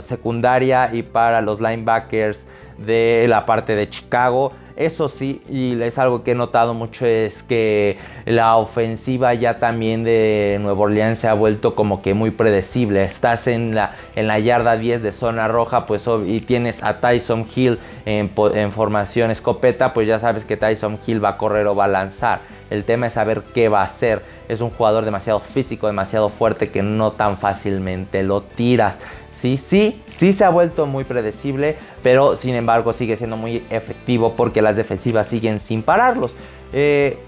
secundaria 0.00 0.90
y 0.92 1.02
para 1.02 1.40
los 1.40 1.60
linebackers 1.60 2.46
de 2.78 3.26
la 3.28 3.46
parte 3.46 3.74
de 3.74 3.88
Chicago. 3.88 4.52
Eso 4.76 5.08
sí, 5.08 5.42
y 5.48 5.80
es 5.80 5.98
algo 5.98 6.24
que 6.24 6.32
he 6.32 6.34
notado 6.34 6.74
mucho, 6.74 7.04
es 7.06 7.42
que 7.42 7.98
la 8.24 8.56
ofensiva 8.56 9.34
ya 9.34 9.58
también 9.58 10.04
de 10.04 10.58
Nueva 10.60 10.80
Orleans 10.80 11.18
se 11.18 11.28
ha 11.28 11.34
vuelto 11.34 11.74
como 11.74 12.00
que 12.00 12.14
muy 12.14 12.30
predecible. 12.30 13.02
Estás 13.04 13.46
en 13.46 13.74
la, 13.74 13.94
en 14.16 14.26
la 14.26 14.38
yarda 14.38 14.76
10 14.76 15.02
de 15.02 15.12
zona 15.12 15.48
roja 15.48 15.86
pues, 15.86 16.08
y 16.26 16.40
tienes 16.40 16.82
a 16.82 17.00
Tyson 17.00 17.46
Hill 17.54 17.78
en, 18.06 18.30
en 18.54 18.72
formación 18.72 19.30
escopeta, 19.30 19.92
pues 19.92 20.08
ya 20.08 20.18
sabes 20.18 20.44
que 20.44 20.56
Tyson 20.56 20.98
Hill 21.06 21.22
va 21.22 21.30
a 21.30 21.38
correr 21.38 21.66
o 21.66 21.74
va 21.74 21.84
a 21.84 21.88
lanzar. 21.88 22.40
El 22.70 22.84
tema 22.86 23.08
es 23.08 23.12
saber 23.12 23.42
qué 23.54 23.68
va 23.68 23.82
a 23.82 23.84
hacer. 23.84 24.22
Es 24.48 24.62
un 24.62 24.70
jugador 24.70 25.04
demasiado 25.04 25.40
físico, 25.40 25.86
demasiado 25.86 26.30
fuerte 26.30 26.70
que 26.70 26.82
no 26.82 27.12
tan 27.12 27.36
fácilmente 27.36 28.22
lo 28.22 28.40
tiras. 28.40 28.98
Sí, 29.42 29.56
sí, 29.56 30.00
sí 30.06 30.32
se 30.32 30.44
ha 30.44 30.50
vuelto 30.50 30.86
muy 30.86 31.02
predecible, 31.02 31.76
pero 32.04 32.36
sin 32.36 32.54
embargo 32.54 32.92
sigue 32.92 33.16
siendo 33.16 33.36
muy 33.36 33.64
efectivo 33.70 34.34
porque 34.36 34.62
las 34.62 34.76
defensivas 34.76 35.26
siguen 35.26 35.58
sin 35.58 35.82
pararlos. 35.82 36.32
Eh, 36.72 37.18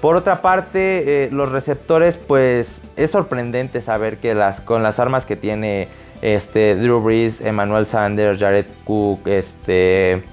por 0.00 0.16
otra 0.16 0.40
parte, 0.40 1.24
eh, 1.24 1.28
los 1.30 1.52
receptores, 1.52 2.16
pues 2.16 2.80
es 2.96 3.10
sorprendente 3.10 3.82
saber 3.82 4.16
que 4.16 4.34
las, 4.34 4.62
con 4.62 4.82
las 4.82 4.98
armas 4.98 5.26
que 5.26 5.36
tiene 5.36 5.88
este, 6.22 6.76
Drew 6.76 7.02
Brees, 7.02 7.42
Emmanuel 7.42 7.86
Sanders, 7.86 8.40
Jared 8.40 8.64
Cook, 8.84 9.26
este, 9.26 10.24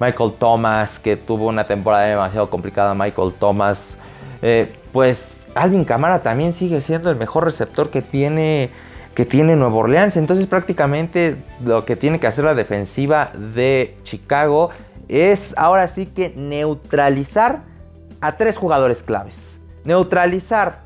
Michael 0.00 0.32
Thomas, 0.36 0.98
que 0.98 1.16
tuvo 1.16 1.46
una 1.46 1.64
temporada 1.64 2.06
demasiado 2.06 2.50
complicada, 2.50 2.92
Michael 2.92 3.34
Thomas, 3.38 3.96
eh, 4.42 4.74
pues 4.90 5.46
Alvin 5.54 5.84
Camara 5.84 6.22
también 6.22 6.52
sigue 6.52 6.80
siendo 6.80 7.08
el 7.08 7.14
mejor 7.14 7.44
receptor 7.44 7.88
que 7.90 8.02
tiene 8.02 8.70
que 9.14 9.24
tiene 9.24 9.56
Nueva 9.56 9.76
Orleans. 9.76 10.16
Entonces 10.16 10.46
prácticamente 10.46 11.36
lo 11.64 11.84
que 11.84 11.96
tiene 11.96 12.20
que 12.20 12.26
hacer 12.26 12.44
la 12.44 12.54
defensiva 12.54 13.30
de 13.34 13.96
Chicago 14.02 14.70
es 15.08 15.54
ahora 15.56 15.88
sí 15.88 16.06
que 16.06 16.32
neutralizar 16.36 17.62
a 18.20 18.36
tres 18.36 18.56
jugadores 18.56 19.02
claves. 19.02 19.60
Neutralizar 19.84 20.80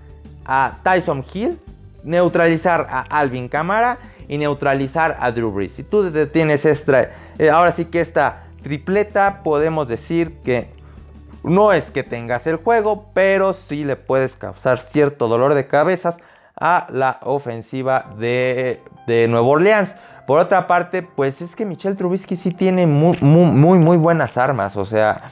a 0.44 0.78
Tyson 0.82 1.24
Hill, 1.32 1.58
neutralizar 2.02 2.86
a 2.90 3.02
Alvin 3.02 3.48
Kamara 3.48 3.98
y 4.28 4.38
neutralizar 4.38 5.16
a 5.20 5.30
Drew 5.30 5.50
Brees. 5.50 5.72
Si 5.72 5.82
tú 5.82 6.10
tienes 6.32 6.64
esta, 6.64 7.10
eh, 7.38 7.50
ahora 7.50 7.72
sí 7.72 7.84
que 7.84 8.00
esta 8.00 8.44
tripleta, 8.62 9.42
podemos 9.44 9.86
decir 9.86 10.38
que 10.44 10.68
no 11.44 11.72
es 11.72 11.92
que 11.92 12.02
tengas 12.02 12.46
el 12.48 12.56
juego, 12.56 13.10
pero 13.14 13.52
sí 13.52 13.84
le 13.84 13.94
puedes 13.94 14.34
causar 14.34 14.78
cierto 14.78 15.28
dolor 15.28 15.54
de 15.54 15.68
cabezas 15.68 16.16
a 16.58 16.86
la 16.90 17.18
ofensiva 17.22 18.06
de, 18.18 18.82
de 19.06 19.28
Nueva 19.28 19.46
Orleans. 19.46 19.96
Por 20.26 20.40
otra 20.40 20.66
parte, 20.66 21.02
pues 21.02 21.40
es 21.40 21.54
que 21.54 21.64
Michelle 21.64 21.94
Trubisky 21.94 22.36
sí 22.36 22.50
tiene 22.50 22.86
muy, 22.86 23.16
muy, 23.20 23.96
buenas 23.96 24.36
armas. 24.36 24.76
O 24.76 24.84
sea, 24.84 25.30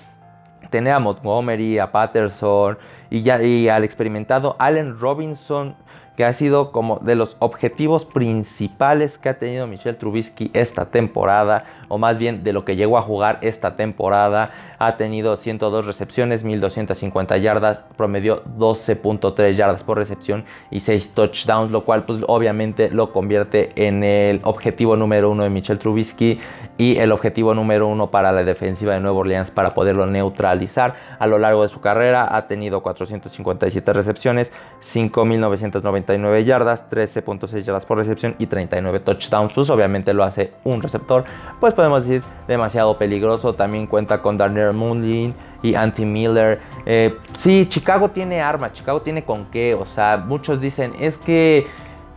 tener 0.71 0.93
a 0.93 1.01
Montgomery, 1.01 1.79
a 1.79 1.91
Patterson 1.91 2.79
y, 3.11 3.23
ya, 3.23 3.43
y 3.43 3.69
al 3.69 3.85
experimentado 3.85 4.57
Allen 4.59 4.99
Robinson 4.99 5.75
que 6.17 6.25
ha 6.25 6.33
sido 6.33 6.71
como 6.71 6.99
de 6.99 7.17
los 7.17 7.37
objetivos 7.41 8.05
principales 8.05 9.19
que 9.19 9.29
ha 9.29 9.39
tenido 9.39 9.67
Michelle 9.67 9.99
Trubisky 9.99 10.51
esta 10.55 10.87
temporada, 10.87 11.65
o 11.89 11.99
más 11.99 12.19
bien 12.19 12.45
de 12.45 12.53
lo 12.53 12.65
que 12.65 12.77
llegó 12.77 12.99
a 12.99 13.03
jugar 13.03 13.39
esta 13.43 13.77
temporada. 13.77 14.51
Ha 14.79 14.97
tenido 14.97 15.37
102 15.37 15.87
recepciones, 15.87 16.45
1250 16.45 17.37
yardas, 17.39 17.85
promedió 17.97 18.45
12.3 18.45 19.53
yardas 19.53 19.83
por 19.83 19.99
recepción 19.99 20.45
y 20.71 20.81
6 20.81 21.15
touchdowns, 21.15 21.71
lo 21.71 21.85
cual 21.85 22.05
pues 22.05 22.21
obviamente 22.27 22.91
lo 22.91 23.13
convierte 23.13 23.73
en 23.75 24.05
el 24.05 24.41
objetivo 24.45 24.97
número 24.97 25.31
uno 25.31 25.43
de 25.43 25.51
Michelle 25.51 25.81
Trubisky 25.81 26.39
y 26.79 26.99
el 26.99 27.13
objetivo 27.13 27.55
número 27.55 27.89
uno 27.89 28.11
para 28.11 28.33
la 28.33 28.45
defensiva 28.45 28.95
de 28.95 29.01
Nueva 29.01 29.19
Orleans 29.19 29.51
para 29.51 29.75
poderlo 29.75 30.07
neutralizar. 30.07 30.95
A 31.19 31.27
lo 31.27 31.39
largo 31.39 31.63
de 31.63 31.69
su 31.69 31.81
carrera 31.81 32.37
ha 32.37 32.47
tenido 32.47 32.83
457 32.83 33.93
recepciones, 33.93 34.53
5.990 34.83 36.04
yardas, 36.45 36.85
13.6 36.91 37.63
yardas 37.63 37.87
por 37.87 37.99
recepción 37.99 38.35
y 38.39 38.47
39 38.47 39.01
touchdowns. 39.01 39.53
Pues 39.53 39.71
obviamente 39.71 40.15
lo 40.15 40.25
hace 40.25 40.53
un 40.65 40.83
receptor, 40.83 41.25
pues 41.61 41.75
podemos 41.75 42.07
decir 42.07 42.23
demasiado 42.47 42.97
peligroso. 42.99 43.55
También 43.55 43.87
cuenta 43.87 44.21
con 44.21 44.37
Darnell 44.37 44.73
Moonlin 44.73 45.35
y 45.63 45.75
Anti 45.75 46.05
Miller. 46.05 46.61
Eh, 46.87 47.17
sí, 47.37 47.67
Chicago 47.69 48.11
tiene 48.11 48.41
armas, 48.41 48.73
Chicago 48.73 49.03
tiene 49.03 49.25
con 49.25 49.47
qué. 49.47 49.75
O 49.75 49.87
sea, 49.87 50.17
muchos 50.17 50.61
dicen, 50.61 50.93
es 51.01 51.19
que 51.19 51.67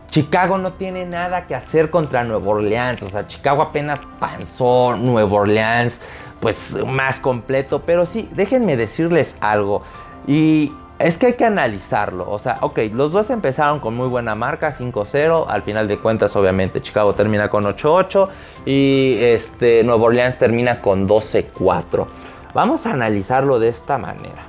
Chicago 0.08 0.58
no 0.58 0.72
tiene 0.72 1.04
nada 1.04 1.46
que 1.46 1.54
hacer 1.54 1.90
contra 1.90 2.24
Nueva 2.24 2.48
Orleans. 2.48 3.02
O 3.02 3.08
sea, 3.08 3.26
Chicago 3.26 3.62
apenas 3.62 4.00
panzó 4.18 4.96
Nueva 4.96 5.32
Orleans, 5.32 6.00
pues 6.40 6.76
más 6.86 7.20
completo. 7.20 7.82
Pero 7.84 8.06
sí, 8.06 8.28
déjenme 8.32 8.76
decirles 8.76 9.36
algo. 9.40 9.82
Y 10.26 10.72
es 10.98 11.16
que 11.16 11.26
hay 11.26 11.32
que 11.34 11.44
analizarlo. 11.44 12.28
O 12.28 12.38
sea, 12.38 12.58
ok, 12.60 12.80
los 12.92 13.12
dos 13.12 13.30
empezaron 13.30 13.78
con 13.78 13.94
muy 13.94 14.08
buena 14.08 14.34
marca, 14.34 14.72
5-0. 14.72 15.46
Al 15.48 15.62
final 15.62 15.86
de 15.86 15.98
cuentas, 15.98 16.34
obviamente, 16.36 16.80
Chicago 16.80 17.14
termina 17.14 17.48
con 17.48 17.64
8-8 17.64 18.28
y 18.66 19.16
este, 19.20 19.84
Nueva 19.84 20.04
Orleans 20.04 20.38
termina 20.38 20.80
con 20.80 21.08
12-4. 21.08 22.06
Vamos 22.54 22.86
a 22.86 22.92
analizarlo 22.92 23.58
de 23.58 23.68
esta 23.68 23.98
manera. 23.98 24.42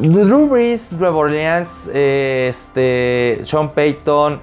Drew 0.00 0.46
Brees, 0.46 0.92
Nueva 0.92 1.16
Orleans, 1.16 1.88
este, 1.88 3.40
Sean 3.44 3.70
Payton, 3.70 4.40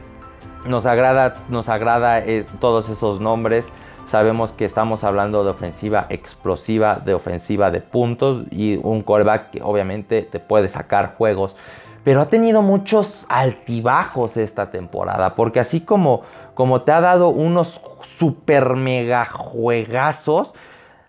nos 0.65 0.85
agrada, 0.85 2.19
eh, 2.19 2.45
todos 2.59 2.89
esos 2.89 3.19
nombres. 3.19 3.69
Sabemos 4.07 4.53
que 4.53 4.63
estamos 4.63 5.03
hablando 5.03 5.43
de 5.43 5.49
ofensiva 5.49 6.07
explosiva, 6.09 6.95
de 6.95 7.13
ofensiva 7.13 7.71
de 7.71 7.81
puntos 7.81 8.45
y 8.51 8.79
un 8.81 9.01
coreback 9.01 9.51
que 9.51 9.61
obviamente 9.61 10.21
te 10.21 10.39
puede 10.39 10.69
sacar 10.69 11.15
juegos. 11.17 11.57
Pero 12.05 12.21
ha 12.21 12.29
tenido 12.29 12.61
muchos 12.61 13.25
altibajos 13.27 14.37
esta 14.37 14.71
temporada. 14.71 15.35
Porque 15.35 15.59
así 15.59 15.81
como, 15.81 16.21
como 16.53 16.83
te 16.83 16.93
ha 16.93 17.01
dado 17.01 17.27
unos 17.27 17.81
super 18.17 18.77
mega 18.77 19.25
juegazos, 19.25 20.55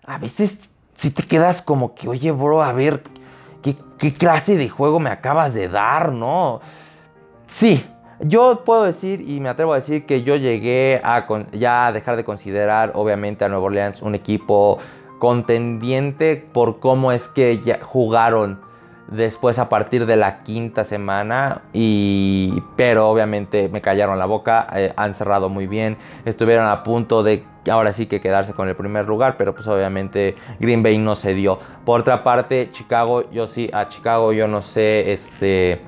a 0.05 0.17
veces 0.17 0.69
si 0.95 1.11
te 1.11 1.23
quedas 1.23 1.61
como 1.61 1.95
que, 1.95 2.09
oye, 2.09 2.33
bro, 2.33 2.61
a 2.61 2.73
ver, 2.73 3.01
¿qué, 3.63 3.77
qué 3.97 4.13
clase 4.13 4.57
de 4.57 4.67
juego 4.67 4.99
me 4.99 5.09
acabas 5.09 5.53
de 5.53 5.69
dar, 5.69 6.11
no? 6.11 6.59
Sí, 7.47 7.85
yo 8.21 8.63
puedo 8.65 8.83
decir 8.83 9.21
y 9.27 9.39
me 9.39 9.49
atrevo 9.49 9.73
a 9.73 9.75
decir 9.75 10.05
que 10.05 10.23
yo 10.23 10.35
llegué 10.35 10.99
a 11.03 11.25
ya 11.53 11.91
dejar 11.91 12.17
de 12.17 12.23
considerar 12.23 12.91
obviamente 12.95 13.45
a 13.45 13.49
Nueva 13.49 13.65
Orleans 13.65 14.01
un 14.01 14.15
equipo 14.15 14.79
contendiente 15.19 16.35
por 16.35 16.79
cómo 16.79 17.11
es 17.11 17.27
que 17.27 17.59
ya 17.59 17.79
jugaron 17.81 18.59
después 19.09 19.57
a 19.57 19.69
partir 19.69 20.05
de 20.05 20.15
la 20.15 20.43
quinta 20.43 20.83
semana 20.83 21.61
y 21.73 22.61
pero 22.75 23.09
obviamente 23.09 23.67
me 23.69 23.81
callaron 23.81 24.19
la 24.19 24.25
boca 24.25 24.67
eh, 24.75 24.93
han 24.95 25.15
cerrado 25.15 25.49
muy 25.49 25.65
bien 25.65 25.97
estuvieron 26.25 26.67
a 26.67 26.83
punto 26.83 27.23
de 27.23 27.43
ahora 27.69 27.91
sí 27.93 28.05
que 28.05 28.21
quedarse 28.21 28.53
con 28.53 28.69
el 28.69 28.75
primer 28.75 29.07
lugar 29.07 29.35
pero 29.37 29.55
pues 29.55 29.67
obviamente 29.67 30.35
Green 30.59 30.83
Bay 30.83 30.97
no 30.97 31.15
se 31.15 31.33
dio. 31.33 31.59
Por 31.85 32.01
otra 32.01 32.23
parte 32.23 32.69
Chicago 32.71 33.29
yo 33.31 33.47
sí 33.47 33.69
a 33.73 33.87
Chicago 33.87 34.33
yo 34.33 34.47
no 34.47 34.61
sé 34.61 35.11
este 35.11 35.81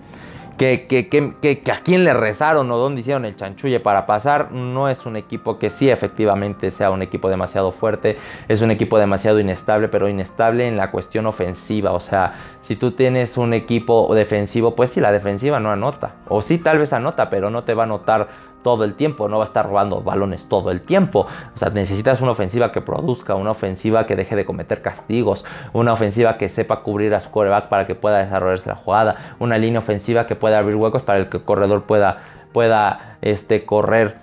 que, 0.57 1.63
a 1.71 1.79
quién 1.83 2.03
le 2.03 2.13
rezaron 2.13 2.69
o 2.71 2.77
dónde 2.77 3.01
hicieron 3.01 3.25
el 3.25 3.35
chanchulle 3.35 3.79
para 3.79 4.05
pasar. 4.05 4.51
No 4.51 4.89
es 4.89 5.05
un 5.05 5.15
equipo 5.15 5.57
que 5.57 5.69
sí 5.69 5.89
efectivamente 5.89 6.71
sea 6.71 6.91
un 6.91 7.01
equipo 7.01 7.29
demasiado 7.29 7.71
fuerte, 7.71 8.17
es 8.47 8.61
un 8.61 8.71
equipo 8.71 8.99
demasiado 8.99 9.39
inestable, 9.39 9.87
pero 9.87 10.07
inestable 10.07 10.67
en 10.67 10.77
la 10.77 10.91
cuestión 10.91 11.25
ofensiva. 11.25 11.91
O 11.91 11.99
sea, 11.99 12.33
si 12.61 12.75
tú 12.75 12.91
tienes 12.91 13.37
un 13.37 13.53
equipo 13.53 14.13
defensivo, 14.13 14.75
pues 14.75 14.91
sí, 14.91 14.99
la 14.99 15.11
defensiva 15.11 15.59
no 15.59 15.71
anota. 15.71 16.15
O 16.27 16.41
sí, 16.41 16.57
tal 16.57 16.79
vez 16.79 16.93
anota, 16.93 17.29
pero 17.29 17.49
no 17.49 17.63
te 17.63 17.73
va 17.73 17.83
a 17.83 17.85
anotar 17.85 18.50
todo 18.63 18.83
el 18.83 18.95
tiempo, 18.95 19.27
no 19.27 19.37
va 19.37 19.43
a 19.43 19.47
estar 19.47 19.65
robando 19.65 20.01
balones 20.01 20.45
todo 20.47 20.71
el 20.71 20.81
tiempo. 20.81 21.27
O 21.55 21.57
sea, 21.57 21.69
necesitas 21.69 22.21
una 22.21 22.31
ofensiva 22.31 22.71
que 22.71 22.81
produzca, 22.81 23.35
una 23.35 23.51
ofensiva 23.51 24.05
que 24.05 24.15
deje 24.15 24.35
de 24.35 24.45
cometer 24.45 24.81
castigos, 24.81 25.45
una 25.73 25.93
ofensiva 25.93 26.37
que 26.37 26.49
sepa 26.49 26.81
cubrir 26.81 27.13
a 27.15 27.19
su 27.19 27.31
coreback 27.31 27.69
para 27.69 27.87
que 27.87 27.95
pueda 27.95 28.19
desarrollarse 28.19 28.69
la 28.69 28.75
jugada, 28.75 29.35
una 29.39 29.57
línea 29.57 29.79
ofensiva 29.79 30.25
que 30.25 30.35
pueda 30.35 30.57
abrir 30.57 30.75
huecos 30.75 31.01
para 31.01 31.19
el 31.19 31.29
que 31.29 31.37
el 31.37 31.43
corredor 31.43 31.83
pueda, 31.83 32.21
pueda 32.53 33.17
este, 33.21 33.65
correr 33.65 34.17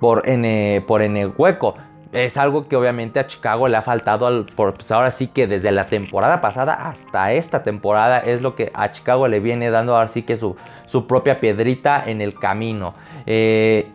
por 0.00 0.28
N, 0.28 0.84
por 0.86 1.02
N 1.02 1.26
hueco 1.26 1.74
es 2.14 2.36
algo 2.36 2.68
que 2.68 2.76
obviamente 2.76 3.18
a 3.18 3.26
Chicago 3.26 3.68
le 3.68 3.76
ha 3.76 3.82
faltado 3.82 4.26
al, 4.26 4.46
pues 4.54 4.90
ahora 4.92 5.10
sí 5.10 5.26
que 5.26 5.46
desde 5.46 5.72
la 5.72 5.86
temporada 5.86 6.40
pasada 6.40 6.74
hasta 6.74 7.32
esta 7.32 7.62
temporada 7.62 8.20
es 8.20 8.40
lo 8.40 8.54
que 8.54 8.70
a 8.72 8.92
Chicago 8.92 9.26
le 9.28 9.40
viene 9.40 9.70
dando 9.70 9.96
ahora 9.96 10.08
sí 10.08 10.22
que 10.22 10.36
su, 10.36 10.56
su 10.86 11.06
propia 11.06 11.40
piedrita 11.40 12.02
en 12.06 12.20
el 12.20 12.38
camino. 12.38 12.94
Eh, 13.26 13.90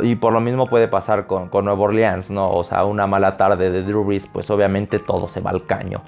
y 0.00 0.14
por 0.16 0.32
lo 0.32 0.40
mismo 0.40 0.66
puede 0.66 0.88
pasar 0.88 1.26
con, 1.26 1.48
con 1.48 1.66
Nueva 1.66 1.82
Orleans 1.82 2.30
no 2.30 2.50
o 2.50 2.64
sea 2.64 2.86
una 2.86 3.06
mala 3.06 3.36
tarde 3.36 3.70
de 3.70 3.82
Drew 3.82 4.02
Brees 4.02 4.26
pues 4.26 4.48
obviamente 4.50 4.98
todo 4.98 5.28
se 5.28 5.40
va 5.40 5.50
al 5.50 5.64
caño. 5.64 6.02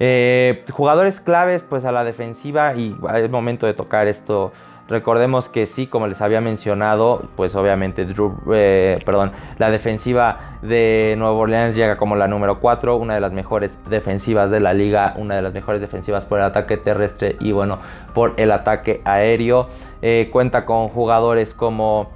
Eh, 0.00 0.64
jugadores 0.70 1.20
claves 1.20 1.62
pues 1.62 1.84
a 1.84 1.92
la 1.92 2.02
defensiva 2.04 2.74
y 2.74 2.96
es 3.14 3.30
momento 3.30 3.66
de 3.66 3.74
tocar 3.74 4.06
esto 4.06 4.52
Recordemos 4.86 5.48
que 5.48 5.66
sí, 5.66 5.86
como 5.86 6.08
les 6.08 6.20
había 6.20 6.42
mencionado, 6.42 7.22
pues 7.36 7.54
obviamente 7.54 8.04
Drew, 8.04 8.36
eh, 8.52 9.00
perdón, 9.06 9.32
la 9.56 9.70
defensiva 9.70 10.58
de 10.60 11.14
Nueva 11.16 11.34
Orleans 11.34 11.74
llega 11.74 11.96
como 11.96 12.16
la 12.16 12.28
número 12.28 12.60
4, 12.60 12.96
una 12.96 13.14
de 13.14 13.20
las 13.20 13.32
mejores 13.32 13.78
defensivas 13.88 14.50
de 14.50 14.60
la 14.60 14.74
liga, 14.74 15.14
una 15.16 15.36
de 15.36 15.42
las 15.42 15.54
mejores 15.54 15.80
defensivas 15.80 16.26
por 16.26 16.38
el 16.38 16.44
ataque 16.44 16.76
terrestre 16.76 17.36
y 17.40 17.52
bueno, 17.52 17.78
por 18.12 18.34
el 18.36 18.52
ataque 18.52 19.00
aéreo. 19.06 19.68
Eh, 20.02 20.28
cuenta 20.30 20.66
con 20.66 20.88
jugadores 20.88 21.54
como 21.54 22.10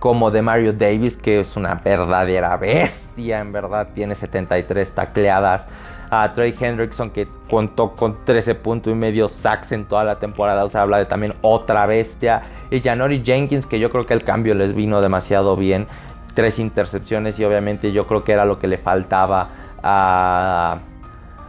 como 0.00 0.32
de 0.32 0.42
Mario 0.42 0.72
Davis, 0.72 1.16
que 1.16 1.38
es 1.38 1.56
una 1.56 1.76
verdadera 1.76 2.56
bestia, 2.56 3.38
en 3.38 3.52
verdad, 3.52 3.86
tiene 3.94 4.16
73 4.16 4.90
tacleadas 4.90 5.66
a 6.14 6.30
Trey 6.34 6.54
Hendrickson 6.60 7.08
que 7.08 7.26
contó 7.48 7.92
con 7.92 8.22
13 8.26 8.54
puntos 8.56 8.92
y 8.92 8.94
medio 8.94 9.28
sacks 9.28 9.72
en 9.72 9.86
toda 9.86 10.04
la 10.04 10.18
temporada, 10.18 10.62
o 10.62 10.68
sea, 10.68 10.82
habla 10.82 10.98
de 10.98 11.06
también 11.06 11.32
otra 11.40 11.86
bestia. 11.86 12.42
Y 12.70 12.80
Janori 12.80 13.22
Jenkins 13.24 13.64
que 13.64 13.80
yo 13.80 13.90
creo 13.90 14.04
que 14.04 14.12
el 14.12 14.22
cambio 14.22 14.54
les 14.54 14.74
vino 14.74 15.00
demasiado 15.00 15.56
bien, 15.56 15.86
tres 16.34 16.58
intercepciones 16.58 17.40
y 17.40 17.46
obviamente 17.46 17.92
yo 17.92 18.06
creo 18.06 18.24
que 18.24 18.32
era 18.32 18.44
lo 18.44 18.58
que 18.58 18.66
le 18.66 18.76
faltaba 18.76 19.48
a, 19.82 20.80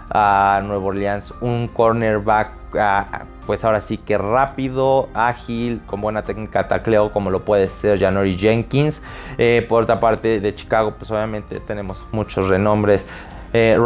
a 0.09 0.61
Nuevo 0.63 0.87
Orleans, 0.87 1.33
un 1.41 1.67
cornerback 1.67 2.63
pues 3.45 3.65
ahora 3.65 3.81
sí 3.81 3.97
que 3.97 4.17
rápido, 4.17 5.09
ágil, 5.13 5.81
con 5.85 5.99
buena 5.99 6.23
técnica 6.23 6.69
tacleo 6.69 7.11
como 7.11 7.29
lo 7.31 7.43
puede 7.43 7.67
ser 7.67 7.99
Janori 7.99 8.37
Jenkins. 8.37 9.03
Eh, 9.37 9.65
por 9.67 9.83
otra 9.83 9.99
parte 9.99 10.39
de 10.39 10.55
Chicago 10.55 10.93
pues 10.97 11.11
obviamente 11.11 11.59
tenemos 11.59 12.05
muchos 12.13 12.47
renombres. 12.47 13.05
Eh, 13.53 13.77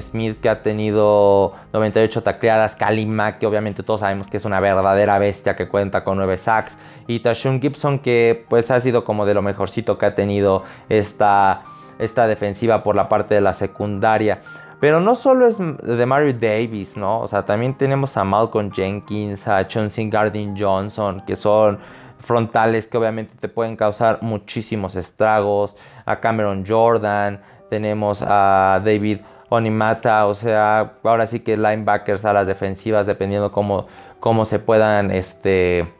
Smith 0.00 0.40
que 0.42 0.50
ha 0.50 0.62
tenido 0.62 1.54
98 1.72 2.22
tacleadas, 2.22 2.76
Kalima 2.76 3.38
que 3.38 3.46
obviamente 3.46 3.82
todos 3.82 4.00
sabemos 4.00 4.26
que 4.26 4.36
es 4.36 4.44
una 4.44 4.60
verdadera 4.60 5.18
bestia 5.18 5.56
que 5.56 5.68
cuenta 5.68 6.04
con 6.04 6.18
9 6.18 6.36
sacks 6.36 6.76
y 7.06 7.20
Tashun 7.20 7.60
Gibson 7.60 7.98
que 7.98 8.44
pues 8.48 8.70
ha 8.70 8.80
sido 8.80 9.04
como 9.04 9.24
de 9.24 9.32
lo 9.32 9.40
mejorcito 9.40 9.96
que 9.96 10.04
ha 10.04 10.14
tenido 10.14 10.64
esta, 10.90 11.62
esta 11.98 12.26
defensiva 12.26 12.82
por 12.82 12.94
la 12.94 13.08
parte 13.08 13.34
de 13.34 13.40
la 13.40 13.54
secundaria. 13.54 14.40
Pero 14.80 15.00
no 15.00 15.14
solo 15.14 15.46
es 15.46 15.56
de 15.58 16.06
Mario 16.06 16.34
Davis, 16.34 16.98
¿no? 16.98 17.20
O 17.20 17.28
sea, 17.28 17.46
también 17.46 17.72
tenemos 17.72 18.16
a 18.18 18.24
Malcolm 18.24 18.70
Jenkins, 18.70 19.48
a 19.48 19.66
Chauncey 19.66 20.10
Gardin 20.10 20.54
Johnson, 20.58 21.22
que 21.26 21.34
son 21.34 21.78
frontales 22.18 22.86
que 22.86 22.98
obviamente 22.98 23.36
te 23.38 23.48
pueden 23.48 23.76
causar 23.76 24.18
muchísimos 24.20 24.94
estragos, 24.96 25.76
a 26.04 26.20
Cameron 26.20 26.64
Jordan, 26.66 27.40
tenemos 27.68 28.22
a 28.26 28.80
David 28.84 29.20
Onimata, 29.48 30.26
o 30.26 30.34
sea, 30.34 30.94
ahora 31.02 31.26
sí 31.26 31.40
que 31.40 31.56
linebackers 31.56 32.24
a 32.24 32.32
las 32.32 32.46
defensivas, 32.46 33.06
dependiendo 33.06 33.52
cómo, 33.52 33.86
cómo 34.20 34.44
se 34.44 34.58
puedan 34.58 35.10
este, 35.10 35.92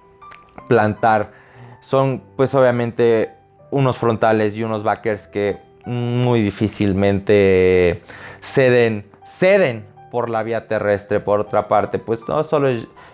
plantar. 0.68 1.30
Son 1.80 2.22
pues 2.36 2.54
obviamente 2.54 3.32
unos 3.70 3.98
frontales 3.98 4.56
y 4.56 4.64
unos 4.64 4.82
backers 4.82 5.26
que 5.26 5.58
muy 5.84 6.40
difícilmente 6.40 8.02
ceden, 8.40 9.06
ceden 9.24 9.86
por 10.10 10.28
la 10.28 10.42
vía 10.42 10.66
terrestre. 10.66 11.20
Por 11.20 11.40
otra 11.40 11.68
parte, 11.68 11.98
pues 11.98 12.26
no 12.28 12.42
solo 12.42 12.68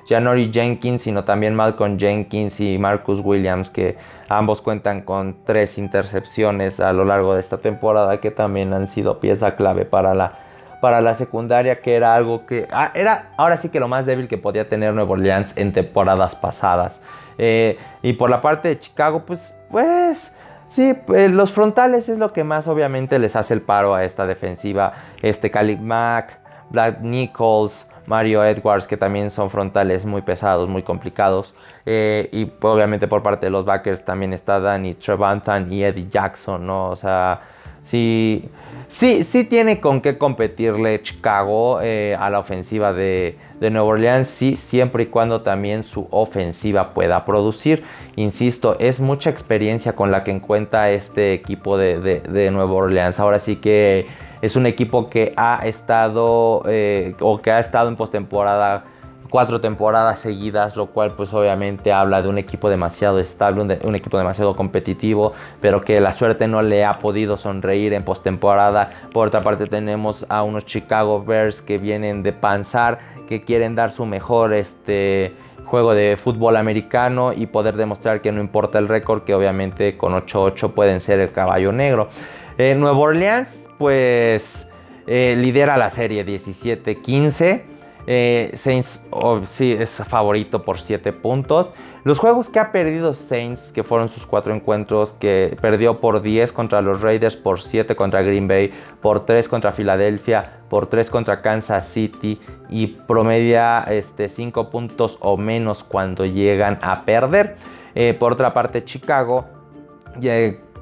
Janori 0.08 0.50
Jenkins, 0.52 1.02
sino 1.02 1.24
también 1.24 1.54
Malcolm 1.54 1.98
Jenkins 1.98 2.60
y 2.60 2.78
Marcus 2.78 3.20
Williams, 3.22 3.70
que 3.70 3.96
ambos 4.28 4.62
cuentan 4.62 5.02
con 5.02 5.36
tres 5.44 5.78
intercepciones 5.78 6.80
a 6.80 6.92
lo 6.92 7.04
largo 7.04 7.34
de 7.34 7.40
esta 7.40 7.58
temporada, 7.58 8.20
que 8.20 8.30
también 8.30 8.72
han 8.72 8.86
sido 8.86 9.20
pieza 9.20 9.56
clave 9.56 9.84
para 9.84 10.14
la, 10.14 10.32
para 10.80 11.00
la 11.00 11.14
secundaria, 11.14 11.80
que 11.80 11.94
era 11.94 12.14
algo 12.14 12.46
que 12.46 12.66
ah, 12.72 12.90
era 12.94 13.32
ahora 13.36 13.56
sí 13.56 13.68
que 13.68 13.80
lo 13.80 13.88
más 13.88 14.06
débil 14.06 14.28
que 14.28 14.38
podía 14.38 14.68
tener 14.68 14.94
Nuevo 14.94 15.12
Orleans 15.12 15.52
en 15.56 15.72
temporadas 15.72 16.34
pasadas. 16.34 17.02
Eh, 17.38 17.78
y 18.02 18.12
por 18.14 18.30
la 18.30 18.40
parte 18.40 18.68
de 18.68 18.78
Chicago, 18.78 19.24
pues, 19.24 19.54
pues 19.70 20.32
Sí, 20.72 20.94
pues, 20.94 21.30
los 21.30 21.52
frontales 21.52 22.08
es 22.08 22.16
lo 22.16 22.32
que 22.32 22.44
más 22.44 22.66
obviamente 22.66 23.18
les 23.18 23.36
hace 23.36 23.52
el 23.52 23.60
paro 23.60 23.94
a 23.94 24.04
esta 24.04 24.26
defensiva. 24.26 24.94
Este 25.20 25.50
Khalid 25.50 25.80
Mack, 25.80 26.40
Black 26.70 27.00
Nichols, 27.02 27.84
Mario 28.06 28.44
Edwards, 28.44 28.86
que 28.86 28.96
también 28.96 29.30
son 29.30 29.50
frontales 29.50 30.04
muy 30.04 30.22
pesados, 30.22 30.68
muy 30.68 30.82
complicados. 30.82 31.54
Eh, 31.86 32.28
y 32.32 32.50
obviamente 32.60 33.08
por 33.08 33.22
parte 33.22 33.46
de 33.46 33.50
los 33.50 33.64
backers 33.64 34.04
también 34.04 34.32
está 34.32 34.60
Danny 34.60 34.94
Trevantan 34.94 35.72
y 35.72 35.84
Eddie 35.84 36.08
Jackson, 36.08 36.66
¿no? 36.66 36.90
O 36.90 36.96
sea, 36.96 37.40
sí, 37.82 38.48
sí, 38.86 39.24
sí 39.24 39.44
tiene 39.44 39.80
con 39.80 40.00
qué 40.00 40.18
competirle 40.18 41.02
Chicago 41.02 41.80
eh, 41.82 42.16
a 42.18 42.30
la 42.30 42.38
ofensiva 42.38 42.92
de, 42.92 43.36
de 43.60 43.70
Nueva 43.70 43.88
Orleans, 43.88 44.26
sí, 44.26 44.56
siempre 44.56 45.04
y 45.04 45.06
cuando 45.06 45.42
también 45.42 45.82
su 45.82 46.08
ofensiva 46.10 46.94
pueda 46.94 47.24
producir. 47.24 47.84
Insisto, 48.16 48.76
es 48.78 49.00
mucha 49.00 49.30
experiencia 49.30 49.94
con 49.94 50.10
la 50.10 50.24
que 50.24 50.30
encuentra 50.30 50.90
este 50.90 51.32
equipo 51.32 51.78
de, 51.78 52.00
de, 52.20 52.50
Nueva 52.50 52.72
Orleans. 52.72 53.20
Ahora 53.20 53.38
sí 53.38 53.56
que 53.56 54.06
es 54.42 54.56
un 54.56 54.66
equipo 54.66 55.08
que 55.08 55.32
ha 55.36 55.60
estado 55.64 56.62
eh, 56.66 57.14
o 57.20 57.40
que 57.40 57.52
ha 57.52 57.60
estado 57.60 57.88
en 57.88 57.96
postemporada 57.96 58.84
cuatro 59.32 59.62
temporadas 59.62 60.18
seguidas, 60.18 60.76
lo 60.76 60.88
cual 60.88 61.14
pues 61.14 61.32
obviamente 61.32 61.90
habla 61.90 62.20
de 62.20 62.28
un 62.28 62.36
equipo 62.36 62.68
demasiado 62.68 63.18
estable, 63.18 63.62
un, 63.82 63.94
equipo 63.94 64.18
demasiado 64.18 64.54
competitivo, 64.54 65.32
pero 65.58 65.80
que 65.80 66.02
la 66.02 66.12
suerte 66.12 66.48
no 66.48 66.60
le 66.60 66.84
ha 66.84 66.98
podido 66.98 67.38
sonreír 67.38 67.94
en 67.94 68.04
postemporada. 68.04 68.90
Por 69.10 69.28
otra 69.28 69.42
parte 69.42 69.66
tenemos 69.66 70.26
a 70.28 70.42
unos 70.42 70.66
Chicago 70.66 71.24
Bears 71.24 71.62
que 71.62 71.78
vienen 71.78 72.22
de 72.22 72.34
panzar, 72.34 72.98
que 73.26 73.42
quieren 73.42 73.74
dar 73.74 73.90
su 73.90 74.04
mejor 74.04 74.52
este, 74.52 75.32
juego 75.64 75.94
de 75.94 76.18
fútbol 76.18 76.58
americano 76.58 77.32
y 77.32 77.46
poder 77.46 77.76
demostrar 77.76 78.20
que 78.20 78.32
no 78.32 78.40
importa 78.42 78.78
el 78.78 78.86
récord, 78.86 79.22
que 79.22 79.34
obviamente 79.34 79.96
con 79.96 80.12
8-8 80.12 80.74
pueden 80.74 81.00
ser 81.00 81.20
el 81.20 81.32
caballo 81.32 81.72
negro. 81.72 82.10
Eh, 82.58 82.74
Nuevo 82.74 83.00
Orleans 83.00 83.64
pues 83.78 84.68
eh, 85.06 85.36
lidera 85.38 85.78
la 85.78 85.88
serie 85.88 86.26
17-15. 86.26 87.71
Eh, 88.06 88.50
Saints 88.54 89.00
oh, 89.10 89.44
sí 89.44 89.72
es 89.72 89.90
favorito 89.90 90.62
por 90.64 90.80
7 90.80 91.12
puntos. 91.12 91.72
Los 92.04 92.18
juegos 92.18 92.48
que 92.48 92.58
ha 92.58 92.72
perdido 92.72 93.14
Saints, 93.14 93.70
que 93.72 93.84
fueron 93.84 94.08
sus 94.08 94.26
4 94.26 94.54
encuentros, 94.54 95.14
que 95.20 95.56
perdió 95.60 96.00
por 96.00 96.20
10 96.20 96.52
contra 96.52 96.82
los 96.82 97.00
Raiders, 97.00 97.36
por 97.36 97.60
7 97.60 97.94
contra 97.94 98.22
Green 98.22 98.48
Bay, 98.48 98.72
por 99.00 99.24
3 99.24 99.48
contra 99.48 99.72
Filadelfia, 99.72 100.60
por 100.68 100.86
3 100.86 101.10
contra 101.10 101.42
Kansas 101.42 101.86
City 101.86 102.40
y 102.68 102.88
promedia 102.88 103.84
este, 103.88 104.28
5 104.28 104.70
puntos 104.70 105.18
o 105.20 105.36
menos 105.36 105.84
cuando 105.84 106.26
llegan 106.26 106.78
a 106.82 107.04
perder. 107.04 107.56
Eh, 107.94 108.14
por 108.18 108.32
otra 108.32 108.52
parte, 108.52 108.84
Chicago 108.84 109.46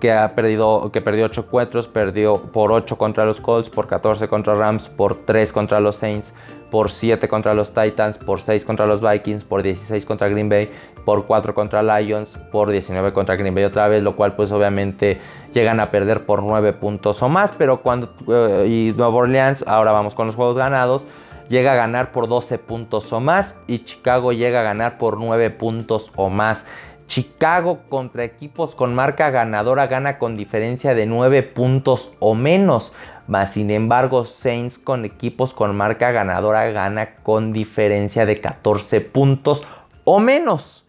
que 0.00 0.12
ha 0.12 0.34
perdido, 0.34 0.90
que 0.92 1.00
perdió 1.00 1.26
8 1.26 1.46
cuatros, 1.46 1.86
perdió 1.86 2.38
por 2.38 2.72
8 2.72 2.96
contra 2.96 3.24
los 3.26 3.40
Colts, 3.40 3.68
por 3.68 3.86
14 3.86 4.28
contra 4.28 4.54
Rams, 4.54 4.88
por 4.88 5.14
3 5.14 5.52
contra 5.52 5.78
los 5.78 5.96
Saints, 5.96 6.32
por 6.70 6.90
7 6.90 7.28
contra 7.28 7.54
los 7.54 7.72
Titans, 7.74 8.18
por 8.18 8.40
6 8.40 8.64
contra 8.64 8.86
los 8.86 9.00
Vikings, 9.00 9.44
por 9.44 9.62
16 9.62 10.04
contra 10.06 10.28
Green 10.28 10.48
Bay, 10.48 10.70
por 11.04 11.26
4 11.26 11.54
contra 11.54 11.82
Lions, 11.82 12.38
por 12.50 12.70
19 12.70 13.12
contra 13.12 13.36
Green 13.36 13.54
Bay 13.54 13.64
otra 13.64 13.88
vez, 13.88 14.02
lo 14.02 14.16
cual 14.16 14.34
pues 14.34 14.50
obviamente 14.52 15.20
llegan 15.52 15.80
a 15.80 15.90
perder 15.90 16.24
por 16.24 16.42
9 16.42 16.72
puntos 16.72 17.22
o 17.22 17.28
más, 17.28 17.52
pero 17.56 17.82
cuando 17.82 18.10
eh, 18.28 18.66
y 18.68 18.94
Nueva 18.96 19.14
Orleans, 19.14 19.64
ahora 19.66 19.92
vamos 19.92 20.14
con 20.14 20.26
los 20.26 20.36
juegos 20.36 20.56
ganados, 20.56 21.06
llega 21.50 21.72
a 21.72 21.76
ganar 21.76 22.12
por 22.12 22.28
12 22.28 22.58
puntos 22.58 23.12
o 23.12 23.20
más 23.20 23.58
y 23.66 23.80
Chicago 23.80 24.32
llega 24.32 24.60
a 24.60 24.62
ganar 24.62 24.96
por 24.96 25.18
9 25.18 25.50
puntos 25.50 26.10
o 26.16 26.30
más. 26.30 26.64
Chicago 27.10 27.80
contra 27.88 28.22
equipos 28.22 28.76
con 28.76 28.94
marca 28.94 29.30
ganadora 29.30 29.88
gana 29.88 30.16
con 30.16 30.36
diferencia 30.36 30.94
de 30.94 31.06
9 31.06 31.42
puntos 31.42 32.12
o 32.20 32.36
menos. 32.36 32.92
Más 33.26 33.54
sin 33.54 33.72
embargo, 33.72 34.24
Saints 34.24 34.78
con 34.78 35.04
equipos 35.04 35.52
con 35.52 35.76
marca 35.76 36.12
ganadora 36.12 36.70
gana 36.70 37.16
con 37.16 37.50
diferencia 37.50 38.26
de 38.26 38.40
14 38.40 39.00
puntos 39.00 39.64
o 40.04 40.20
menos. 40.20 40.84